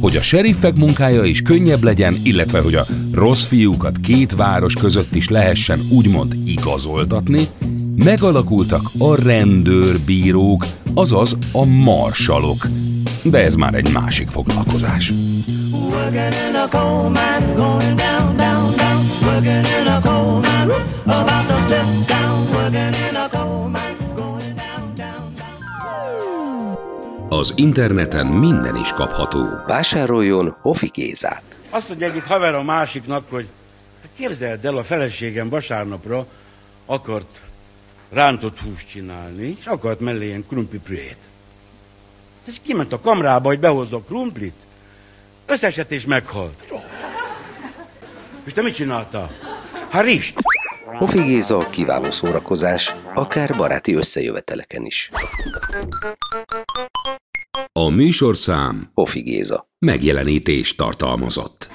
Hogy 0.01 0.17
a 0.17 0.21
seriffek 0.21 0.75
munkája 0.75 1.23
is 1.23 1.41
könnyebb 1.41 1.83
legyen, 1.83 2.19
illetve 2.23 2.59
hogy 2.59 2.75
a 2.75 2.85
rossz 3.11 3.45
fiúkat 3.45 3.97
két 3.97 4.35
város 4.35 4.73
között 4.73 5.15
is 5.15 5.29
lehessen 5.29 5.79
úgymond 5.89 6.35
igazoltatni, 6.45 7.47
Megalakultak 8.03 8.89
a 8.97 9.15
rendőrbírók, 9.15 10.65
azaz 10.93 11.37
a 11.53 11.65
marsalok. 11.65 12.67
De 13.23 13.43
ez 13.43 13.55
már 13.55 13.73
egy 13.73 13.93
másik 13.93 14.27
foglalkozás. 14.27 15.13
Az 27.29 27.53
interneten 27.55 28.27
minden 28.27 28.75
is 28.75 28.93
kapható. 28.93 29.47
Vásároljon 29.67 30.55
Hofi 30.61 30.89
Gézát. 30.93 31.43
Azt 31.69 31.89
mondja 31.89 32.07
egyik 32.07 32.23
haver 32.23 32.53
a 32.55 32.63
másiknak, 32.63 33.23
hogy 33.29 33.47
hát 34.01 34.11
képzeld 34.17 34.65
el, 34.65 34.77
a 34.77 34.83
feleségem 34.83 35.49
vasárnapra 35.49 36.25
akart 36.85 37.41
rántott 38.11 38.59
húst 38.59 38.89
csinálni, 38.89 39.57
és 39.59 39.65
akart 39.65 39.99
mellé 39.99 40.25
ilyen 40.25 40.45
krumplipürét. 40.47 41.17
És 42.47 42.55
kiment 42.63 42.93
a 42.93 42.99
kamrába, 42.99 43.47
hogy 43.47 43.59
behozza 43.59 43.95
a 43.95 44.01
krumplit, 44.01 44.55
összesett 45.45 45.91
és 45.91 46.05
meghalt. 46.05 46.63
És 48.43 48.53
te 48.53 48.61
mit 48.61 48.75
csináltál? 48.75 49.29
Hát 49.89 50.03
rist. 50.03 50.33
Hofi 50.97 51.21
Géza 51.21 51.67
kiváló 51.69 52.11
szórakozás, 52.11 52.95
akár 53.13 53.55
baráti 53.57 53.93
összejöveteleken 53.93 54.85
is. 54.85 55.09
A 57.71 57.89
műsorszám 57.89 58.91
Hofi 58.93 59.21
Géza. 59.21 59.69
megjelenítést 59.79 60.77
tartalmazott. 60.77 61.69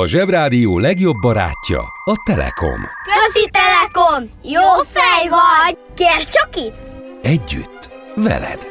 A 0.00 0.06
Zsebrádió 0.06 0.78
legjobb 0.78 1.16
barátja 1.20 1.80
a 2.04 2.14
Telekom. 2.24 2.80
Közi 3.04 3.50
Telekom! 3.50 4.30
Jó 4.42 4.82
fej 4.92 5.28
vagy! 5.28 5.78
Kérd 5.94 6.28
csak 6.28 6.56
itt! 6.56 6.74
Együtt, 7.22 7.90
veled. 8.14 8.68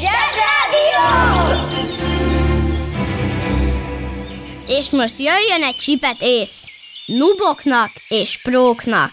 Zsebrádió! 0.00 1.06
És 4.68 4.90
most 4.90 5.18
jöjjön 5.18 5.62
egy 5.62 5.76
csipet 5.76 6.16
ész. 6.20 6.66
Nuboknak 7.06 7.90
és 8.08 8.40
próknak. 8.42 9.12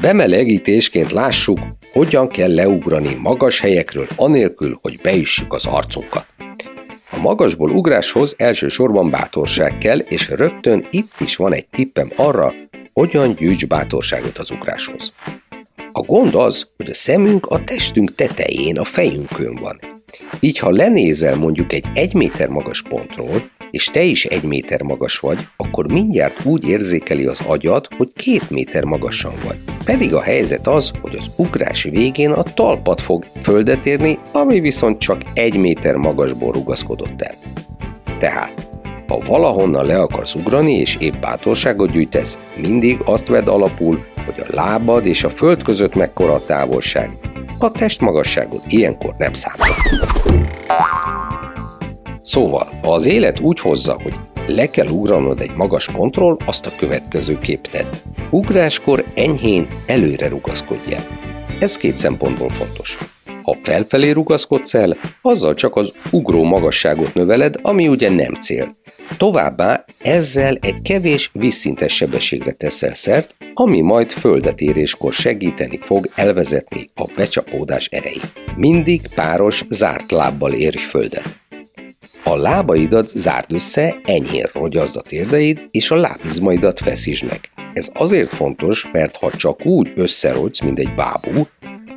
Bemelegítésként 0.00 1.12
lássuk, 1.12 1.58
hogyan 1.92 2.28
kell 2.28 2.54
leugrani 2.54 3.14
magas 3.14 3.60
helyekről 3.60 4.06
anélkül, 4.16 4.78
hogy 4.82 4.98
beüssük 5.02 5.52
az 5.52 5.66
arcunkat. 5.66 6.26
A 7.10 7.18
magasból 7.20 7.70
ugráshoz 7.70 8.34
elsősorban 8.38 9.10
bátorság 9.10 9.78
kell, 9.78 9.98
és 9.98 10.28
rögtön 10.28 10.86
itt 10.90 11.12
is 11.20 11.36
van 11.36 11.52
egy 11.52 11.66
tippem 11.66 12.12
arra, 12.16 12.52
hogyan 12.92 13.34
gyűjts 13.34 13.66
bátorságot 13.66 14.38
az 14.38 14.50
ugráshoz. 14.50 15.12
A 15.92 16.00
gond 16.00 16.34
az, 16.34 16.66
hogy 16.76 16.90
a 16.90 16.94
szemünk 16.94 17.46
a 17.46 17.64
testünk 17.64 18.14
tetején, 18.14 18.78
a 18.78 18.84
fejünkön 18.84 19.54
van. 19.54 19.80
Így 20.40 20.58
ha 20.58 20.70
lenézel 20.70 21.36
mondjuk 21.36 21.72
egy 21.72 21.84
egy 21.94 22.14
méter 22.14 22.48
magas 22.48 22.82
pontról, 22.82 23.50
és 23.70 23.84
te 23.84 24.02
is 24.02 24.24
egy 24.24 24.42
méter 24.42 24.82
magas 24.82 25.18
vagy, 25.18 25.38
akkor 25.56 25.92
mindjárt 25.92 26.44
úgy 26.44 26.68
érzékeli 26.68 27.26
az 27.26 27.40
agyad, 27.46 27.88
hogy 27.96 28.08
két 28.16 28.50
méter 28.50 28.84
magasan 28.84 29.32
vagy. 29.44 29.58
Pedig 29.84 30.14
a 30.14 30.20
helyzet 30.20 30.66
az, 30.66 30.90
hogy 31.00 31.16
az 31.16 31.30
ugrás 31.36 31.82
végén 31.82 32.30
a 32.30 32.42
talpad 32.42 33.00
fog 33.00 33.24
földet 33.42 33.86
érni, 33.86 34.18
ami 34.32 34.60
viszont 34.60 34.98
csak 34.98 35.20
egy 35.34 35.56
méter 35.56 35.94
magasból 35.94 36.52
rugaszkodott 36.52 37.22
el. 37.22 37.34
Tehát, 38.18 38.68
ha 39.06 39.18
valahonnan 39.18 39.86
le 39.86 40.00
akarsz 40.00 40.34
ugrani 40.34 40.72
és 40.72 40.96
épp 40.96 41.14
bátorságot 41.14 41.90
gyűjtesz, 41.90 42.38
mindig 42.56 43.00
azt 43.04 43.26
vedd 43.26 43.48
alapul, 43.48 44.04
hogy 44.24 44.44
a 44.48 44.54
lábad 44.54 45.06
és 45.06 45.24
a 45.24 45.30
föld 45.30 45.62
között 45.62 45.94
mekkora 45.94 46.32
a 46.32 46.44
távolság. 46.44 47.10
A 47.58 47.70
testmagasságod 47.70 48.62
ilyenkor 48.68 49.14
nem 49.18 49.32
számít. 49.32 49.74
Szóval, 52.22 52.68
ha 52.82 52.92
az 52.92 53.06
élet 53.06 53.40
úgy 53.40 53.60
hozza, 53.60 54.00
hogy 54.02 54.14
le 54.46 54.70
kell 54.70 54.86
ugranod 54.86 55.40
egy 55.40 55.54
magas 55.54 55.88
pontról, 55.88 56.36
azt 56.46 56.66
a 56.66 56.72
következő 56.78 57.38
kép 57.38 57.66
tedd. 57.66 57.94
Ugráskor 58.30 59.04
enyhén 59.14 59.68
előre 59.86 60.28
rugaszkodj 60.28 60.94
el. 60.94 61.06
Ez 61.60 61.76
két 61.76 61.96
szempontból 61.96 62.48
fontos. 62.48 62.98
Ha 63.42 63.56
felfelé 63.62 64.10
rugaszkodsz 64.10 64.74
el, 64.74 64.96
azzal 65.22 65.54
csak 65.54 65.76
az 65.76 65.92
ugró 66.10 66.42
magasságot 66.42 67.14
növeled, 67.14 67.54
ami 67.62 67.88
ugye 67.88 68.10
nem 68.10 68.34
cél. 68.34 68.76
Továbbá 69.16 69.84
ezzel 69.98 70.58
egy 70.60 70.82
kevés 70.82 71.30
vízszintes 71.32 71.94
sebességre 71.94 72.52
teszel 72.52 72.94
szert, 72.94 73.34
ami 73.54 73.80
majd 73.80 74.10
földet 74.10 74.60
éréskor 74.60 75.12
segíteni 75.12 75.78
fog 75.78 76.08
elvezetni 76.14 76.90
a 76.94 77.04
becsapódás 77.16 77.86
erejét. 77.86 78.32
Mindig 78.56 79.08
páros, 79.14 79.64
zárt 79.68 80.10
lábbal 80.10 80.52
érj 80.52 80.78
földet. 80.78 81.39
A 82.24 82.36
lábaidat 82.36 83.08
zárd 83.08 83.52
össze, 83.52 84.00
enyhén 84.04 84.46
rogyazd 84.52 84.96
a 84.96 85.00
térdeid, 85.00 85.68
és 85.70 85.90
a 85.90 85.96
lábizmaidat 85.96 86.78
feszítsd 86.78 87.26
meg. 87.26 87.40
Ez 87.74 87.90
azért 87.94 88.32
fontos, 88.32 88.88
mert 88.92 89.16
ha 89.16 89.30
csak 89.30 89.66
úgy 89.66 89.92
összerogysz, 89.94 90.60
mint 90.60 90.78
egy 90.78 90.94
bábú, 90.94 91.46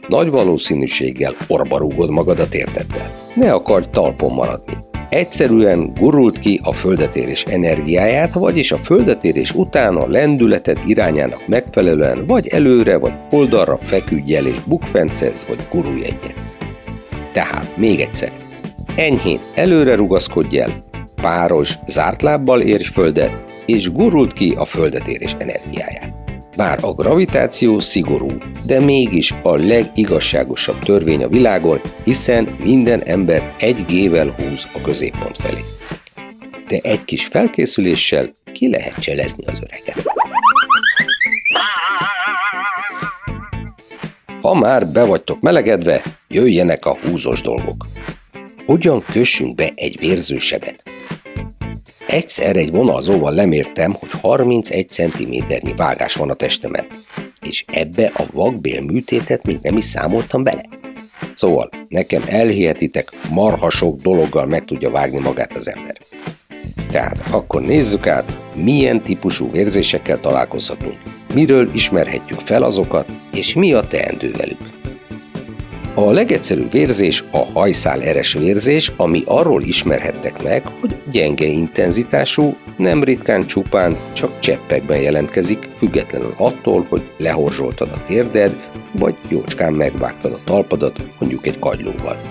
nagy 0.07 0.29
valószínűséggel 0.29 1.35
orba 1.47 1.77
rúgod 1.77 2.09
magad 2.09 2.39
a 2.39 2.49
térdeddel. 2.49 3.11
Ne 3.35 3.53
akarj 3.53 3.85
talpon 3.91 4.33
maradni. 4.33 4.73
Egyszerűen 5.09 5.93
gurult 5.93 6.39
ki 6.39 6.59
a 6.63 6.73
földetérés 6.73 7.43
energiáját, 7.43 8.33
vagyis 8.33 8.71
a 8.71 8.77
földetérés 8.77 9.51
után 9.53 9.95
a 9.95 10.07
lendületed 10.07 10.79
irányának 10.85 11.47
megfelelően 11.47 12.25
vagy 12.25 12.47
előre, 12.47 12.97
vagy 12.97 13.13
oldalra 13.31 13.77
feküdj 13.77 14.35
el 14.35 14.45
és 14.45 14.59
bukfencez, 14.67 15.45
vagy 15.47 15.59
gurulj 15.71 16.03
egyet. 16.03 16.35
Tehát 17.31 17.77
még 17.77 17.99
egyszer, 17.99 18.31
Enyhén 18.95 19.39
előre 19.55 19.95
rugaszkodj 19.95 20.59
el, 20.59 20.85
páros, 21.15 21.77
zárt 21.85 22.21
lábbal 22.21 22.61
érj 22.61 22.83
földet, 22.83 23.43
és 23.65 23.91
gurult 23.91 24.33
ki 24.33 24.53
a 24.57 24.65
földetérés 24.65 25.35
energiáját. 25.39 26.13
Bár 26.55 26.79
a 26.81 26.93
gravitáció 26.93 27.79
szigorú, 27.79 28.27
de 28.65 28.79
mégis 28.79 29.33
a 29.43 29.55
legigazságosabb 29.55 30.79
törvény 30.79 31.23
a 31.23 31.27
világon, 31.27 31.81
hiszen 32.03 32.55
minden 32.63 33.03
embert 33.03 33.61
egy 33.61 33.85
gével 33.85 34.35
húz 34.37 34.67
a 34.73 34.81
középpont 34.81 35.37
felé. 35.37 35.61
De 36.67 36.79
egy 36.81 37.05
kis 37.05 37.25
felkészüléssel 37.25 38.35
ki 38.51 38.69
lehet 38.69 38.99
cselezni 38.99 39.45
az 39.45 39.61
öreget. 39.63 40.03
Ha 44.41 44.53
már 44.53 44.87
be 44.87 45.21
melegedve, 45.39 46.01
jöjjenek 46.27 46.85
a 46.85 46.97
húzós 47.03 47.41
dolgok. 47.41 47.85
Hogyan 48.65 49.03
kössünk 49.11 49.55
be 49.55 49.71
egy 49.75 49.99
vérzősebet? 49.99 50.83
Egyszer 52.07 52.55
egy 52.55 52.71
vonalzóval 52.71 53.33
lemértem, 53.33 53.93
hogy 53.93 54.09
31 54.21 54.89
cm-nyi 54.89 55.73
vágás 55.75 56.15
van 56.15 56.29
a 56.29 56.33
testemen, 56.33 56.87
és 57.41 57.65
ebbe 57.67 58.11
a 58.13 58.23
vakbél 58.31 58.81
műtétet 58.81 59.45
még 59.45 59.59
nem 59.61 59.77
is 59.77 59.83
számoltam 59.83 60.43
bele. 60.43 60.61
Szóval, 61.33 61.69
nekem 61.87 62.23
elhihetitek, 62.27 63.11
marha 63.29 63.69
sok 63.69 64.01
dologgal 64.01 64.45
meg 64.45 64.65
tudja 64.65 64.91
vágni 64.91 65.19
magát 65.19 65.53
az 65.53 65.67
ember. 65.67 65.97
Tehát 66.91 67.23
akkor 67.31 67.61
nézzük 67.61 68.07
át, 68.07 68.41
milyen 68.55 69.03
típusú 69.03 69.51
vérzésekkel 69.51 70.19
találkozhatunk, 70.19 70.97
miről 71.33 71.69
ismerhetjük 71.73 72.39
fel 72.39 72.63
azokat, 72.63 73.09
és 73.33 73.53
mi 73.53 73.73
a 73.73 73.87
teendő 73.87 74.31
velük. 74.31 74.82
A 75.95 76.11
legegyszerűbb 76.11 76.71
vérzés 76.71 77.23
a 77.31 77.37
hajszál 77.37 78.01
eres 78.01 78.33
vérzés, 78.33 78.91
ami 78.97 79.23
arról 79.25 79.61
ismerhettek 79.61 80.43
meg, 80.43 80.63
hogy 80.79 80.95
gyenge 81.11 81.45
intenzitású, 81.45 82.55
nem 82.77 83.03
ritkán 83.03 83.45
csupán 83.45 83.97
csak 84.13 84.39
cseppekben 84.39 85.01
jelentkezik, 85.01 85.69
függetlenül 85.77 86.33
attól, 86.37 86.85
hogy 86.89 87.01
lehorzsoltad 87.17 87.89
a 87.89 88.03
térded, 88.03 88.55
vagy 88.91 89.15
jócskán 89.27 89.73
megvágtad 89.73 90.31
a 90.31 90.39
talpadat, 90.43 90.99
mondjuk 91.19 91.47
egy 91.47 91.59
kagylóval. 91.59 92.21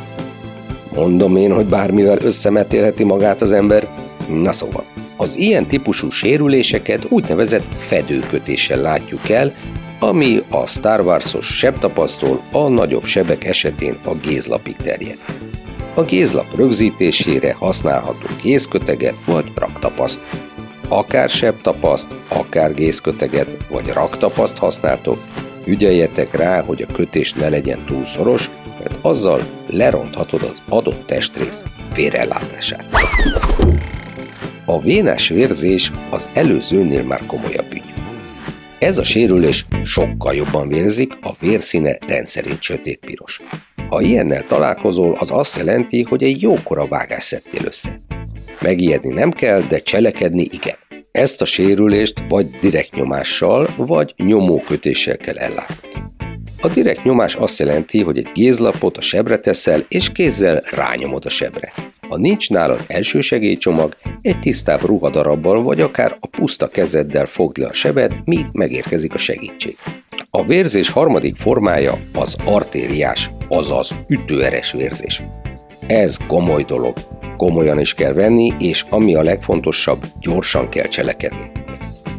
Mondom 0.94 1.36
én, 1.36 1.52
hogy 1.52 1.66
bármivel 1.66 2.18
összemetélheti 2.20 3.04
magát 3.04 3.42
az 3.42 3.52
ember? 3.52 3.88
Na 4.28 4.52
szóval, 4.52 4.84
az 5.16 5.36
ilyen 5.36 5.66
típusú 5.66 6.10
sérüléseket 6.10 7.06
úgynevezett 7.08 7.74
fedőkötéssel 7.76 8.80
látjuk 8.80 9.28
el, 9.28 9.54
ami 10.02 10.42
a 10.50 10.66
Star 10.66 11.00
Wars-os 11.00 11.46
sebtapasztól 11.46 12.42
a 12.52 12.68
nagyobb 12.68 13.04
sebek 13.04 13.44
esetén 13.44 13.98
a 14.04 14.14
gézlapig 14.14 14.76
terjed. 14.76 15.18
A 15.94 16.02
gézlap 16.02 16.56
rögzítésére 16.56 17.54
használható 17.58 18.26
kézköteget 18.40 19.14
vagy 19.24 19.52
raktapaszt. 19.54 20.20
akár 20.88 21.28
sebtapaszt, 21.28 22.14
akár 22.28 22.74
gézköteget 22.74 23.56
vagy 23.68 23.88
raktapaszt 23.88 24.58
használtok, 24.58 25.18
ügyeljetek 25.64 26.36
rá, 26.36 26.60
hogy 26.60 26.86
a 26.88 26.92
kötés 26.92 27.32
ne 27.32 27.48
legyen 27.48 27.84
túl 27.86 28.06
szoros, 28.06 28.50
mert 28.78 28.98
azzal 29.02 29.42
leronthatod 29.66 30.42
az 30.42 30.62
adott 30.68 31.06
testrész 31.06 31.64
vérellátását. 31.94 32.84
A 34.64 34.80
vénás 34.80 35.28
vérzés 35.28 35.92
az 36.10 36.30
előzőnél 36.32 37.02
már 37.02 37.26
komolyabb 37.26 37.72
ügy. 37.72 37.91
Ez 38.82 38.98
a 38.98 39.04
sérülés 39.04 39.66
sokkal 39.84 40.34
jobban 40.34 40.68
vérzik, 40.68 41.12
a 41.20 41.32
vérszíne 41.40 41.98
rendszerint 42.06 42.62
sötétpiros. 42.62 43.40
Ha 43.88 44.00
ilyennel 44.00 44.46
találkozol, 44.46 45.16
az 45.18 45.30
azt 45.30 45.56
jelenti, 45.56 46.02
hogy 46.02 46.22
egy 46.22 46.42
jókora 46.42 46.86
vágás 46.86 47.24
szedtél 47.24 47.66
össze. 47.66 48.00
Megijedni 48.60 49.12
nem 49.12 49.30
kell, 49.30 49.60
de 49.60 49.78
cselekedni 49.78 50.48
igen. 50.50 50.76
Ezt 51.12 51.42
a 51.42 51.44
sérülést 51.44 52.22
vagy 52.28 52.50
direkt 52.60 52.94
nyomással, 52.94 53.68
vagy 53.76 54.14
nyomókötéssel 54.16 55.16
kell 55.16 55.36
ellátni. 55.36 55.88
A 56.60 56.68
direkt 56.68 57.04
nyomás 57.04 57.34
azt 57.34 57.58
jelenti, 57.58 58.02
hogy 58.02 58.18
egy 58.18 58.30
gézlapot 58.34 58.96
a 58.96 59.00
sebre 59.00 59.36
teszel, 59.36 59.84
és 59.88 60.12
kézzel 60.12 60.62
rányomod 60.70 61.24
a 61.24 61.30
sebre. 61.30 61.72
Ha 62.12 62.18
nincs 62.18 62.50
nálad 62.50 62.84
elsősegélycsomag, 62.86 63.96
egy 64.22 64.38
tisztább 64.38 64.84
ruhadarabbal 64.84 65.62
vagy 65.62 65.80
akár 65.80 66.16
a 66.20 66.26
puszta 66.26 66.68
kezeddel 66.68 67.26
fogd 67.26 67.56
le 67.56 67.66
a 67.66 67.72
sebet, 67.72 68.20
míg 68.24 68.46
megérkezik 68.52 69.14
a 69.14 69.18
segítség. 69.18 69.76
A 70.30 70.44
vérzés 70.44 70.90
harmadik 70.90 71.36
formája 71.36 71.98
az 72.14 72.36
artériás, 72.44 73.30
azaz 73.48 73.94
ütőeres 74.08 74.72
vérzés. 74.72 75.22
Ez 75.86 76.16
komoly 76.26 76.62
dolog, 76.62 76.96
komolyan 77.36 77.80
is 77.80 77.94
kell 77.94 78.12
venni, 78.12 78.52
és 78.58 78.84
ami 78.90 79.14
a 79.14 79.22
legfontosabb, 79.22 80.04
gyorsan 80.20 80.68
kell 80.68 80.88
cselekedni. 80.88 81.50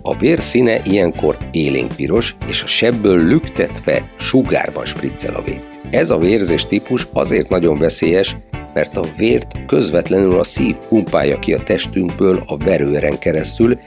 A 0.01 0.17
vér 0.17 0.39
színe 0.39 0.81
ilyenkor 0.85 1.37
élénkpiros, 1.51 2.35
és 2.47 2.63
a 2.63 2.67
sebből 2.67 3.27
lüktetve 3.27 4.11
sugárban 4.19 4.85
spriccel 4.85 5.35
a 5.35 5.41
vér. 5.41 5.61
Ez 5.89 6.09
a 6.09 6.17
vérzés 6.17 6.65
típus 6.65 7.07
azért 7.13 7.49
nagyon 7.49 7.77
veszélyes, 7.77 8.37
mert 8.73 8.97
a 8.97 9.05
vért 9.17 9.65
közvetlenül 9.65 10.39
a 10.39 10.43
szív 10.43 10.77
pumpálja 10.77 11.39
ki 11.39 11.53
a 11.53 11.63
testünkből 11.63 12.43
a 12.47 12.57
verőeren 12.57 13.19
keresztül, 13.19 13.79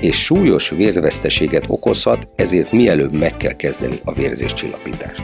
és 0.00 0.24
súlyos 0.24 0.70
vérveszteséget 0.70 1.64
okozhat, 1.66 2.28
ezért 2.36 2.72
mielőbb 2.72 3.12
meg 3.12 3.36
kell 3.36 3.56
kezdeni 3.56 3.96
a 4.04 4.12
vérzéscsillapítást. 4.12 5.22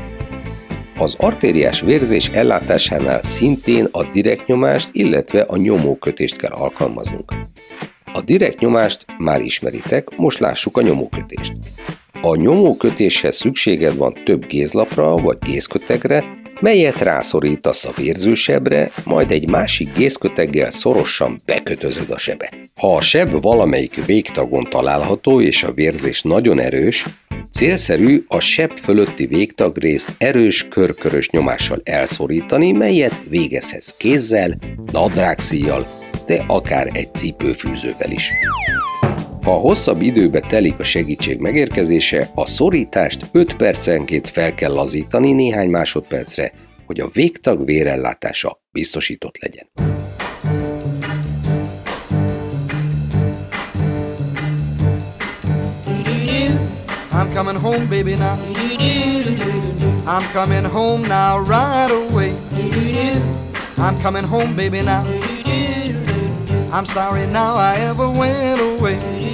Az 0.96 1.14
artériás 1.18 1.80
vérzés 1.80 2.28
ellátásánál 2.28 3.22
szintén 3.22 3.88
a 3.90 4.04
direkt 4.04 4.46
nyomást, 4.46 4.88
illetve 4.92 5.40
a 5.40 5.56
nyomókötést 5.56 6.36
kell 6.36 6.52
alkalmaznunk. 6.52 7.32
A 8.12 8.20
direkt 8.20 8.60
nyomást 8.60 9.06
már 9.18 9.40
ismeritek, 9.40 10.16
most 10.16 10.38
lássuk 10.38 10.76
a 10.76 10.82
nyomókötést. 10.82 11.52
A 12.22 12.36
nyomókötéshez 12.36 13.36
szükséged 13.36 13.96
van 13.96 14.14
több 14.24 14.46
gézlapra 14.46 15.16
vagy 15.16 15.38
gézkötegre, 15.38 16.39
melyet 16.60 17.00
rászorítasz 17.00 17.84
a 17.84 17.92
vérzősebre, 17.96 18.90
majd 19.04 19.30
egy 19.30 19.48
másik 19.48 19.92
gézköteggel 19.92 20.70
szorosan 20.70 21.42
bekötözöd 21.44 22.10
a 22.10 22.18
sebet. 22.18 22.56
Ha 22.80 22.96
a 22.96 23.00
seb 23.00 23.40
valamelyik 23.40 24.04
végtagon 24.04 24.64
található 24.70 25.40
és 25.40 25.62
a 25.62 25.72
vérzés 25.72 26.22
nagyon 26.22 26.60
erős, 26.60 27.06
célszerű 27.50 28.24
a 28.28 28.40
seb 28.40 28.78
fölötti 28.78 29.26
végtagrészt 29.26 30.14
erős 30.18 30.68
körkörös 30.68 31.30
nyomással 31.30 31.80
elszorítani, 31.84 32.72
melyet 32.72 33.22
végezhetsz 33.28 33.94
kézzel, 33.96 34.50
nadrágszíjjal, 34.92 35.86
de 36.26 36.44
akár 36.46 36.90
egy 36.92 37.14
cipőfűzővel 37.14 38.10
is. 38.10 38.30
Ha 39.42 39.50
hosszabb 39.50 40.00
időbe 40.00 40.40
telik 40.40 40.78
a 40.78 40.84
segítség 40.84 41.38
megérkezése, 41.38 42.30
a 42.34 42.46
szorítást 42.46 43.26
5 43.32 43.56
percenként 43.56 44.28
fel 44.28 44.54
kell 44.54 44.72
lazítani 44.72 45.32
néhány 45.32 45.68
másodpercre, 45.68 46.52
hogy 46.86 47.00
a 47.00 47.08
végtag 47.12 47.64
vérellátása 47.64 48.60
biztosított 48.72 49.38
legyen. 49.38 49.66
I'm 57.12 57.34
coming 57.34 57.58
home, 57.58 57.86
baby, 57.88 58.14
now. 58.14 58.38
I'm 60.06 60.32
coming 60.32 60.64
home 60.64 61.06
now, 61.06 61.38
right 61.38 61.90
away. 61.90 62.32
I'm 63.76 64.00
coming 64.02 64.24
home, 64.24 64.54
baby, 64.54 64.82
now. 64.82 65.04
I'm 66.72 66.86
sorry 66.86 67.26
now 67.26 67.56
I 67.56 67.74
ever 67.78 68.08
went 68.08 68.60
away. 68.60 69.29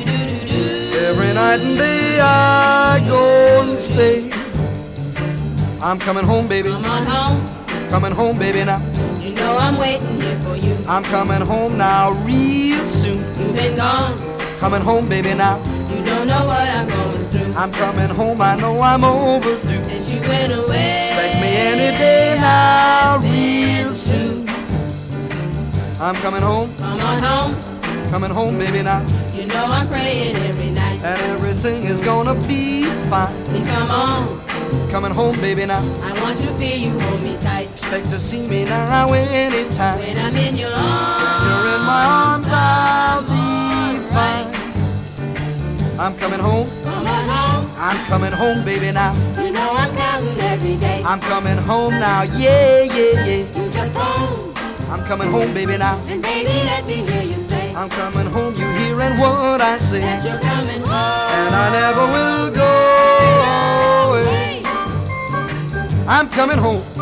Every 1.06 1.32
night 1.32 1.60
and 1.60 1.78
day 1.78 2.18
I 2.18 2.98
go 3.06 3.62
and 3.62 3.78
stay. 3.78 4.28
I'm 5.80 6.00
coming 6.00 6.24
home, 6.24 6.48
baby. 6.48 6.70
Come 6.70 6.84
on 6.84 7.06
home. 7.06 7.88
Coming 7.88 8.10
home, 8.10 8.36
baby, 8.36 8.64
now. 8.64 8.82
You 9.20 9.30
know 9.30 9.56
I'm 9.56 9.78
waiting 9.78 10.20
here 10.20 10.36
for 10.40 10.56
you. 10.56 10.76
I'm 10.88 11.04
coming 11.04 11.42
home 11.42 11.78
now, 11.78 12.10
real 12.26 12.84
soon. 12.88 13.18
You've 13.38 13.54
been 13.54 13.76
gone. 13.76 14.18
Coming 14.58 14.82
home, 14.82 15.08
baby, 15.08 15.32
now. 15.34 15.58
You 15.94 16.04
don't 16.04 16.26
know 16.26 16.44
what 16.44 16.68
I'm 16.68 16.88
going 16.88 17.24
through. 17.28 17.54
I'm 17.54 17.70
coming 17.70 18.08
home, 18.08 18.40
I 18.40 18.56
know 18.56 18.82
I'm 18.82 19.04
overdue. 19.04 19.82
Since 19.84 20.10
you 20.10 20.20
went 20.22 20.52
away. 20.52 21.06
Expect 21.06 21.34
me 21.40 21.50
any 21.70 21.96
day 21.98 22.36
now, 22.40 23.18
real 23.22 23.94
soon. 23.94 24.48
I'm 26.00 26.16
coming 26.16 26.42
home. 26.42 26.74
Come 26.78 27.00
on 27.00 27.22
home. 27.22 28.10
Coming 28.10 28.30
home, 28.30 28.58
baby, 28.58 28.82
now. 28.82 29.06
You 29.34 29.46
know 29.46 29.66
I'm 29.66 29.86
praying 29.86 30.34
every 30.34 30.70
night. 30.70 30.75
And 31.02 31.20
everything 31.32 31.84
is 31.84 32.00
gonna 32.00 32.34
be 32.46 32.84
fine. 33.08 33.34
Please 33.46 33.68
come 33.68 33.90
on. 33.90 34.40
Coming 34.90 35.12
home, 35.12 35.36
baby, 35.40 35.66
now. 35.66 35.82
I 36.02 36.12
want 36.22 36.38
to 36.40 36.46
feel 36.54 36.76
you 36.76 36.98
hold 36.98 37.22
me 37.22 37.36
tight. 37.38 37.68
Expect 37.70 38.10
to 38.10 38.18
see 38.18 38.46
me 38.46 38.64
now 38.64 39.12
anytime. 39.12 39.98
When 39.98 40.18
I'm 40.18 40.34
in 40.36 40.56
your 40.56 40.72
arms. 40.72 41.44
You're 41.44 41.74
in 41.76 41.82
my 41.86 42.04
arms, 42.04 42.48
I'll 42.50 43.22
be 43.22 44.00
fine. 44.14 44.48
I'm 46.00 46.16
coming 46.16 46.40
home. 46.40 46.68
Come 46.82 47.06
on 47.06 47.28
home. 47.28 47.70
I'm 47.78 47.98
coming 48.06 48.32
home, 48.32 48.64
baby, 48.64 48.90
now. 48.92 49.14
You 49.40 49.52
know 49.52 49.70
I'm 49.70 49.94
counting 49.96 50.40
every 50.40 50.76
day. 50.76 51.02
I'm 51.04 51.20
coming 51.20 51.58
home 51.58 51.94
now, 51.94 52.22
yeah, 52.22 52.80
yeah, 52.82 53.24
yeah. 53.24 53.62
Use 53.62 53.76
your 53.76 53.86
phone. 53.90 54.54
I'm 54.90 55.04
coming 55.04 55.30
home, 55.30 55.52
baby, 55.54 55.76
now. 55.76 56.00
And 56.08 56.22
baby, 56.22 56.48
let 56.64 56.86
me 56.86 56.94
hear 57.08 57.22
you 57.22 57.42
say. 57.42 57.55
I'm 57.76 57.90
coming 57.90 58.24
home, 58.28 58.54
you 58.54 58.66
hearing 58.70 59.18
what 59.18 59.60
I 59.60 59.76
say. 59.76 60.00
That 60.00 60.24
you're 60.24 60.40
coming 60.40 60.80
home. 60.80 60.88
And 60.88 61.54
I 61.54 61.68
never 61.76 62.06
will 62.14 62.50
go 62.50 62.72
away. 64.08 64.62
I'm 66.08 66.30
coming 66.30 66.56
home. 66.56 66.95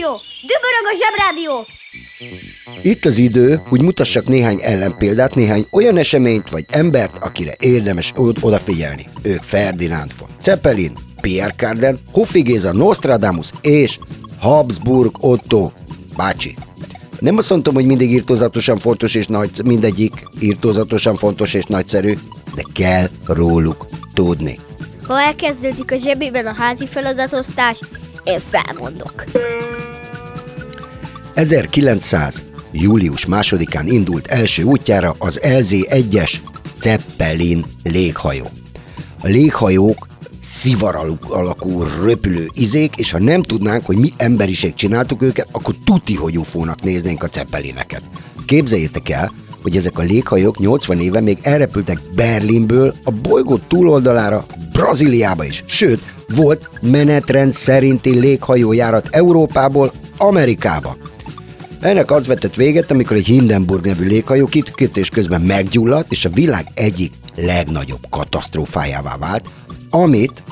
Szenzáció! 0.00 0.20
Dübörög 0.40 0.84
a 0.84 0.96
Zsebrádió! 0.98 1.66
Itt 2.82 3.04
az 3.04 3.18
idő, 3.18 3.62
hogy 3.68 3.82
mutassak 3.82 4.26
néhány 4.26 4.58
ellenpéldát, 4.62 5.34
néhány 5.34 5.66
olyan 5.70 5.96
eseményt 5.96 6.50
vagy 6.50 6.64
embert, 6.68 7.16
akire 7.18 7.54
érdemes 7.58 8.12
od- 8.16 8.38
odafigyelni. 8.40 9.08
Ők 9.22 9.42
Ferdinand 9.42 10.10
von 10.18 10.28
Zeppelin, 10.42 10.92
Pierre 11.20 11.54
Carden, 11.56 12.00
Hoffi 12.12 12.40
Géza, 12.40 12.72
Nostradamus 12.72 13.50
és 13.60 13.98
Habsburg 14.38 15.16
Otto 15.20 15.70
bácsi. 16.16 16.56
Nem 17.18 17.36
azt 17.36 17.50
mondtam, 17.50 17.74
hogy 17.74 17.86
mindig 17.86 18.10
írtózatosan 18.10 18.78
fontos 18.78 19.14
és 19.14 19.26
nagy, 19.26 19.50
mindegyik 19.64 20.12
írtózatosan 20.38 21.14
fontos 21.14 21.54
és 21.54 21.64
nagyszerű, 21.64 22.14
de 22.54 22.62
kell 22.74 23.08
róluk 23.26 23.86
tudni. 24.14 24.58
Ha 25.06 25.20
elkezdődik 25.20 25.92
a 25.92 25.96
zsebében 25.96 26.46
a 26.46 26.54
házi 26.54 26.86
feladatosztás, 26.86 27.78
én 28.24 28.40
felmondok. 28.50 29.24
1900. 31.34 32.42
július 32.72 33.26
másodikán 33.26 33.86
indult 33.86 34.26
első 34.26 34.62
útjára 34.62 35.14
az 35.18 35.40
LZ-1-es 35.42 36.34
Zeppelin 36.80 37.64
léghajó. 37.82 38.50
A 39.20 39.26
léghajók 39.26 40.08
szivar 40.40 40.94
alak- 40.94 41.30
alakú 41.30 41.82
röpülő 42.02 42.50
izék, 42.54 42.96
és 42.96 43.10
ha 43.10 43.18
nem 43.18 43.42
tudnánk, 43.42 43.86
hogy 43.86 43.96
mi 43.96 44.08
emberiség 44.16 44.74
csináltuk 44.74 45.22
őket, 45.22 45.48
akkor 45.52 45.74
tuti, 45.84 46.14
hogy 46.14 46.38
ufónak 46.38 46.82
néznénk 46.82 47.22
a 47.22 47.28
Zeppelineket. 47.32 48.02
Képzeljétek 48.46 49.08
el, 49.08 49.32
hogy 49.62 49.76
ezek 49.76 49.98
a 49.98 50.02
léghajók 50.02 50.58
80 50.58 51.00
éve 51.00 51.20
még 51.20 51.38
elrepültek 51.42 52.00
Berlinből 52.14 52.94
a 53.04 53.10
bolygó 53.10 53.58
túloldalára, 53.68 54.46
Brazíliába 54.72 55.44
is. 55.44 55.64
Sőt, 55.66 56.00
volt 56.28 56.70
menetrend 56.80 57.52
szerinti 57.52 58.18
léghajójárat 58.18 59.08
Európából 59.10 59.92
Amerikába. 60.16 60.96
Ennek 61.80 62.10
az 62.10 62.26
vetett 62.26 62.54
véget, 62.54 62.90
amikor 62.90 63.16
egy 63.16 63.26
Hindenburg 63.26 63.84
nevű 63.84 64.06
léghajó 64.06 64.46
kitkötés 64.46 65.08
közben 65.08 65.40
meggyulladt, 65.40 66.12
és 66.12 66.24
a 66.24 66.30
világ 66.30 66.66
egyik 66.74 67.12
legnagyobb 67.34 68.06
katasztrófájává 68.10 69.16
vált, 69.16 69.44
amit 69.90 70.42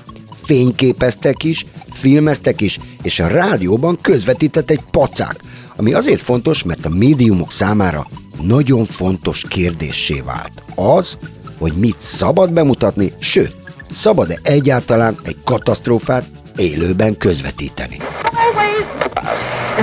fényképeztek 0.42 1.44
is, 1.44 1.66
filmeztek 1.92 2.60
is, 2.60 2.78
és 3.02 3.20
a 3.20 3.26
rádióban 3.26 3.98
közvetített 4.00 4.70
egy 4.70 4.80
pacák, 4.90 5.40
ami 5.76 5.92
azért 5.92 6.22
fontos, 6.22 6.62
mert 6.62 6.86
a 6.86 6.94
médiumok 6.94 7.52
számára 7.52 8.06
nagyon 8.42 8.84
fontos 8.84 9.44
kérdéssé 9.48 10.20
vált. 10.20 10.62
Az, 10.74 11.18
hogy 11.58 11.72
mit 11.72 11.96
szabad 11.98 12.52
bemutatni, 12.52 13.12
sőt, 13.18 13.54
szabad-e 13.90 14.38
egyáltalán 14.42 15.18
egy 15.22 15.36
katasztrófát 15.44 16.28
élőben 16.56 17.16
közvetíteni. 17.16 17.96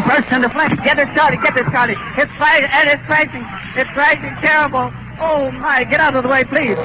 First 0.04 0.28
and 0.32 0.44
the 0.44 0.50
flank. 0.50 0.84
Get 0.84 0.98
it 0.98 1.10
started. 1.16 1.40
Get 1.42 1.56
it 1.56 1.68
started. 1.70 1.98
It's 2.18 2.36
fighting 2.44 2.70
and 2.78 2.86
it's 2.94 3.06
fighting. 3.08 3.46
It's 3.80 3.94
fighting 3.96 4.34
terrible. 4.42 4.92
Oh 5.20 5.52
my! 5.52 5.86
Get 5.90 6.00
out 6.00 6.16
of 6.16 6.24
the 6.24 6.30
way, 6.30 6.44
please. 6.44 6.78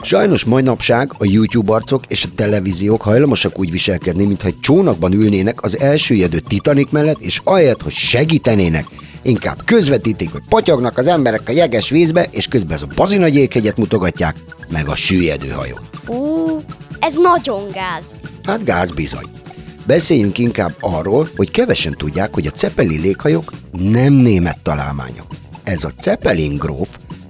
Sajnos 0.00 0.44
manapság 0.44 1.10
a 1.18 1.24
YouTube 1.24 1.72
arcok 1.72 2.04
és 2.06 2.24
a 2.24 2.28
televíziók 2.34 3.02
hajlamosak 3.02 3.58
úgy 3.58 3.70
viselkedni, 3.70 4.24
mintha 4.24 4.48
egy 4.48 4.60
csónakban 4.60 5.12
ülnének 5.12 5.62
az 5.62 5.80
elsüllyedő 5.80 6.38
Titanic 6.38 6.90
mellett, 6.90 7.18
és 7.20 7.40
ahelyett, 7.44 7.82
hogy 7.82 7.92
segítenének, 7.92 8.86
inkább 9.22 9.64
közvetítik, 9.64 10.32
hogy 10.32 10.42
potyognak 10.48 10.98
az 10.98 11.06
emberek 11.06 11.48
a 11.48 11.52
jeges 11.52 11.90
vízbe, 11.90 12.26
és 12.30 12.46
közben 12.46 12.76
az 12.76 12.82
a 12.82 12.94
bazina 12.94 13.26
jéghegyet 13.26 13.76
mutogatják, 13.76 14.36
meg 14.70 14.88
a 14.88 14.94
süllyedő 14.94 15.48
hajó. 15.48 15.78
Fú, 15.92 16.14
ez 17.00 17.14
nagyon 17.16 17.70
gáz. 17.72 18.02
Hát 18.44 18.64
gáz 18.64 18.90
bizony. 18.90 19.41
Beszéljünk 19.86 20.38
inkább 20.38 20.76
arról, 20.80 21.28
hogy 21.36 21.50
kevesen 21.50 21.94
tudják, 21.96 22.34
hogy 22.34 22.46
a 22.46 22.56
Zeppelin 22.56 23.00
léghajók 23.00 23.52
nem 23.72 24.12
német 24.12 24.58
találmányok. 24.62 25.26
Ez 25.64 25.84
a 25.84 25.90
Zeppelin 26.00 26.56
gróf 26.56 26.88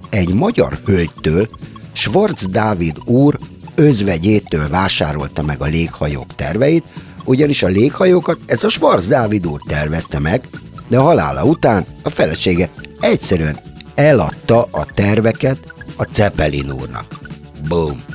egy 0.09 0.33
magyar 0.33 0.79
hölgytől, 0.85 1.49
Schwarz 1.91 2.47
Dávid 2.47 2.97
úr 3.05 3.39
özvegyétől 3.75 4.67
vásárolta 4.67 5.43
meg 5.43 5.61
a 5.61 5.65
léghajók 5.65 6.35
terveit, 6.35 6.83
ugyanis 7.25 7.63
a 7.63 7.67
léghajókat 7.67 8.37
ez 8.45 8.63
a 8.63 8.69
Schwarz 8.69 9.07
Dávid 9.07 9.47
úr 9.47 9.61
tervezte 9.67 10.19
meg, 10.19 10.47
de 10.87 10.97
a 10.97 11.03
halála 11.03 11.43
után 11.43 11.85
a 12.03 12.09
felesége 12.09 12.69
egyszerűen 12.99 13.59
eladta 13.95 14.67
a 14.71 14.85
terveket 14.85 15.73
a 15.97 16.07
Zeppelin 16.13 16.71
úrnak. 16.71 17.19
Boom! 17.67 18.12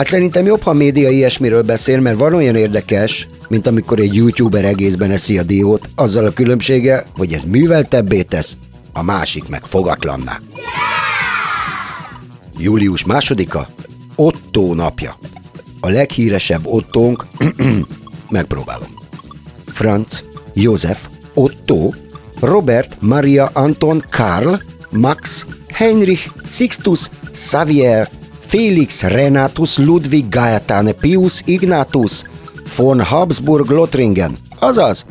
Hát 0.00 0.08
szerintem 0.08 0.46
jobb, 0.46 0.62
ha 0.62 0.70
a 0.70 0.74
média 0.74 1.10
ilyesmiről 1.10 1.62
beszél, 1.62 2.00
mert 2.00 2.18
van 2.18 2.34
olyan 2.34 2.56
érdekes, 2.56 3.28
mint 3.48 3.66
amikor 3.66 4.00
egy 4.00 4.14
youtuber 4.14 4.64
egészben 4.64 5.10
eszi 5.10 5.38
a 5.38 5.42
diót, 5.42 5.90
azzal 5.94 6.26
a 6.26 6.30
különbsége, 6.30 7.06
hogy 7.16 7.32
ez 7.32 7.44
műveltebbé 7.44 8.22
tesz, 8.22 8.56
a 8.92 9.02
másik 9.02 9.48
meg 9.48 9.64
fogatlanná. 9.64 10.40
Július 12.58 13.04
másodika, 13.04 13.68
Otto 14.14 14.74
napja. 14.74 15.18
A 15.80 15.88
leghíresebb 15.88 16.66
Ottónk, 16.66 17.26
megpróbálom. 18.30 18.94
Franz, 19.66 20.24
József, 20.54 21.08
Otto, 21.34 21.90
Robert, 22.40 22.96
Maria, 23.00 23.50
Anton, 23.52 24.04
Karl, 24.10 24.54
Max, 24.90 25.46
Heinrich, 25.72 26.30
Sixtus, 26.46 27.10
Xavier, 27.32 28.10
Felix, 28.50 29.02
Renatus, 29.02 29.78
Ludwig, 29.78 30.28
Gaetane, 30.28 30.92
Pius, 30.92 31.42
Ignatius, 31.44 32.22
von 32.76 33.00
Habsburg, 33.00 33.70
Lothringen, 33.70 34.36
azaz 34.58 35.04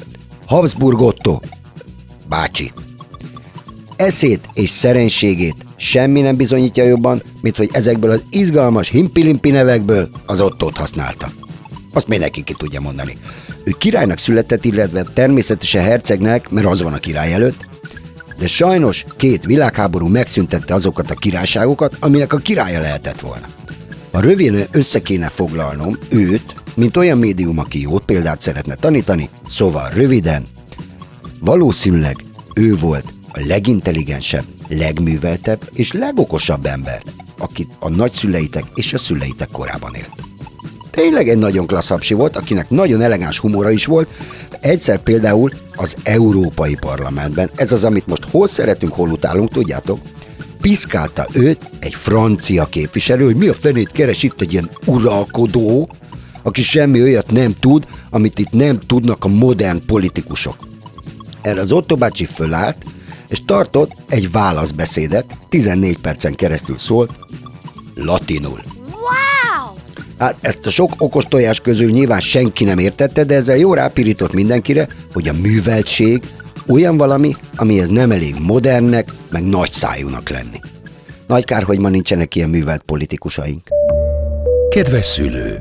Habsburg 0.46 1.02
Otto, 1.02 1.40
bácsi. 2.30 2.72
Eszét 3.96 4.50
és 4.54 4.70
szerenségét 4.70 5.56
semmi 5.76 6.22
nem 6.22 6.36
bizonyítja 6.36 6.84
jobban, 6.84 7.24
mint 7.42 7.56
hogy 7.56 7.70
ezekből 7.72 8.12
az 8.12 8.24
izgalmas 8.30 8.90
himpilimpi 8.90 9.50
nevekből 9.50 10.10
az 10.26 10.42
Ottót 10.42 10.78
használta. 10.78 11.32
Azt 11.94 12.08
mindenki 12.08 12.44
ki 12.44 12.54
tudja 12.58 12.80
mondani. 12.80 13.18
Ő 13.64 13.72
királynak 13.78 14.18
született, 14.18 14.66
illetve 14.66 15.04
természetesen 15.14 15.84
hercegnek, 15.84 16.50
mert 16.50 16.68
az 16.68 16.82
van 16.82 16.94
a 16.94 16.98
király 16.98 17.34
előtt, 17.34 17.69
de 18.40 18.48
sajnos 18.48 19.06
két 19.18 19.46
világháború 19.46 20.08
megszüntette 20.08 20.74
azokat 20.74 21.12
a 21.12 21.16
királyságokat, 21.16 21.98
aminek 22.00 22.34
a 22.34 22.38
királya 22.38 22.82
lehetett 22.82 23.20
volna. 23.20 23.48
Ha 24.12 24.20
röviden 24.20 24.68
össze 24.72 25.00
kéne 25.00 25.30
foglalnom 25.30 25.98
őt, 26.10 26.56
mint 26.76 26.98
olyan 26.98 27.18
médium, 27.18 27.60
aki 27.60 27.82
jót 27.82 28.06
példát 28.06 28.42
szeretne 28.42 28.76
tanítani, 28.76 29.30
szóval 29.48 29.90
röviden, 29.90 30.48
valószínűleg 31.40 32.16
ő 32.56 32.76
volt 32.76 33.14
a 33.32 33.40
legintelligensebb, 33.48 34.46
legműveltebb 34.68 35.70
és 35.74 35.92
legokosabb 35.92 36.66
ember, 36.66 37.04
akit 37.38 37.70
a 37.80 37.90
nagyszüleitek 37.90 38.64
és 38.76 38.94
a 38.94 38.98
szüleitek 38.98 39.50
korában 39.52 39.94
élt. 39.94 40.29
Tényleg 40.92 41.28
egy 41.28 41.38
nagyon 41.38 41.68
klassz 41.68 41.90
hapsi 41.90 42.14
volt, 42.14 42.38
akinek 42.38 42.70
nagyon 42.70 43.02
elegáns 43.02 43.40
humora 43.40 43.72
is 43.72 43.86
volt. 43.86 44.10
Egyszer 44.60 44.98
például 44.98 45.52
az 45.76 45.96
Európai 46.04 46.76
Parlamentben, 46.76 47.50
ez 47.56 47.72
az, 47.72 47.84
amit 47.84 48.08
most 48.08 48.24
hol 48.32 48.48
szeretünk, 48.48 48.94
hol 48.94 49.10
utálunk, 49.10 49.52
tudjátok, 49.52 50.00
piszkálta 50.62 51.28
őt 51.32 51.70
egy 51.80 51.94
francia 51.96 52.66
képviselő, 52.66 53.26
hogy 53.26 53.36
mi 53.36 53.48
a 53.48 53.54
fenét 53.54 53.92
keres 53.92 54.24
itt 54.24 54.42
egy 54.42 54.52
ilyen 54.52 54.70
uralkodó, 54.86 55.90
aki 56.44 56.62
semmi 56.62 57.02
olyat 57.02 57.32
nem 57.32 57.54
tud, 57.60 57.86
amit 58.10 58.40
itt 58.40 58.52
nem 58.52 58.80
tudnak 58.80 59.24
a 59.24 59.28
modern 59.28 59.86
politikusok. 59.86 60.56
Erre 61.42 61.62
az 61.62 61.72
Otto 61.72 61.96
bácsi 61.96 62.26
fölállt, 62.26 62.86
és 63.28 63.46
tartott 63.46 63.92
egy 64.08 64.32
válaszbeszédet, 64.32 65.26
14 65.50 65.98
percen 65.98 66.36
keresztül 66.36 66.78
szólt, 66.78 67.12
latinul. 67.96 68.69
Hát 70.20 70.36
ezt 70.42 70.66
a 70.66 70.70
sok 70.70 70.92
okos 70.98 71.24
tojás 71.24 71.60
közül 71.60 71.90
nyilván 71.90 72.20
senki 72.20 72.64
nem 72.64 72.78
értette, 72.78 73.24
de 73.24 73.36
ezzel 73.36 73.58
jó 73.58 73.74
rápirított 73.74 74.34
mindenkire, 74.34 74.88
hogy 75.14 75.28
a 75.28 75.34
műveltség 75.34 76.24
olyan 76.68 76.98
valami, 76.98 77.36
amihez 77.56 77.90
nem 77.90 78.12
elég 78.12 78.36
modernnek, 78.40 79.14
meg 79.32 79.44
nagy 79.44 79.72
szájúnak 79.72 80.30
lenni. 80.30 80.60
Nagy 81.28 81.46
kár, 81.46 81.64
hogy 81.64 81.80
ma 81.80 81.90
nincsenek 81.90 82.36
ilyen 82.36 82.50
művelt 82.50 82.82
politikusaink. 82.82 83.68
Kedves 84.70 85.06
szülő! 85.06 85.60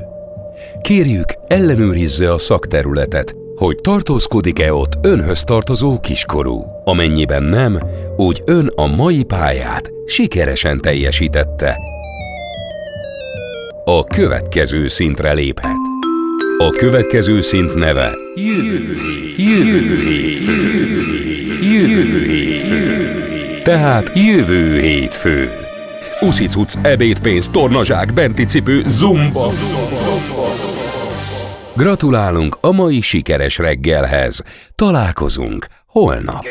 Kérjük, 0.81 1.33
ellenőrizze 1.47 2.33
a 2.33 2.37
szakterületet, 2.37 3.35
hogy 3.55 3.75
tartózkodik-e 3.75 4.73
ott 4.73 4.97
önhöz 5.01 5.43
tartozó 5.43 5.99
kiskorú. 5.99 6.65
Amennyiben 6.83 7.43
nem, 7.43 7.79
úgy 8.17 8.41
ön 8.45 8.71
a 8.75 8.87
mai 8.87 9.23
pályát 9.23 9.91
sikeresen 10.05 10.81
teljesítette. 10.81 11.75
A 13.89 14.03
következő 14.03 14.87
szintre 14.87 15.33
léphet. 15.33 15.77
A 16.57 16.69
következő 16.69 17.41
szint 17.41 17.75
neve 17.75 18.17
Jövő 18.35 18.97
jövő 19.37 20.31
jövő 21.61 22.23
hétfő. 22.23 23.07
Tehát 23.63 24.11
jövő 24.15 24.79
hétfő. 24.79 25.49
Uszicuc, 26.21 26.73
ebédpénz, 26.81 27.49
tornazsák, 27.49 28.13
benti 28.13 28.45
cipő, 28.45 28.83
zumba. 28.87 29.51
Gratulálunk 31.75 32.57
a 32.61 32.71
mai 32.71 33.01
sikeres 33.01 33.57
reggelhez. 33.57 34.43
Találkozunk 34.75 35.67
holnap. 35.87 36.45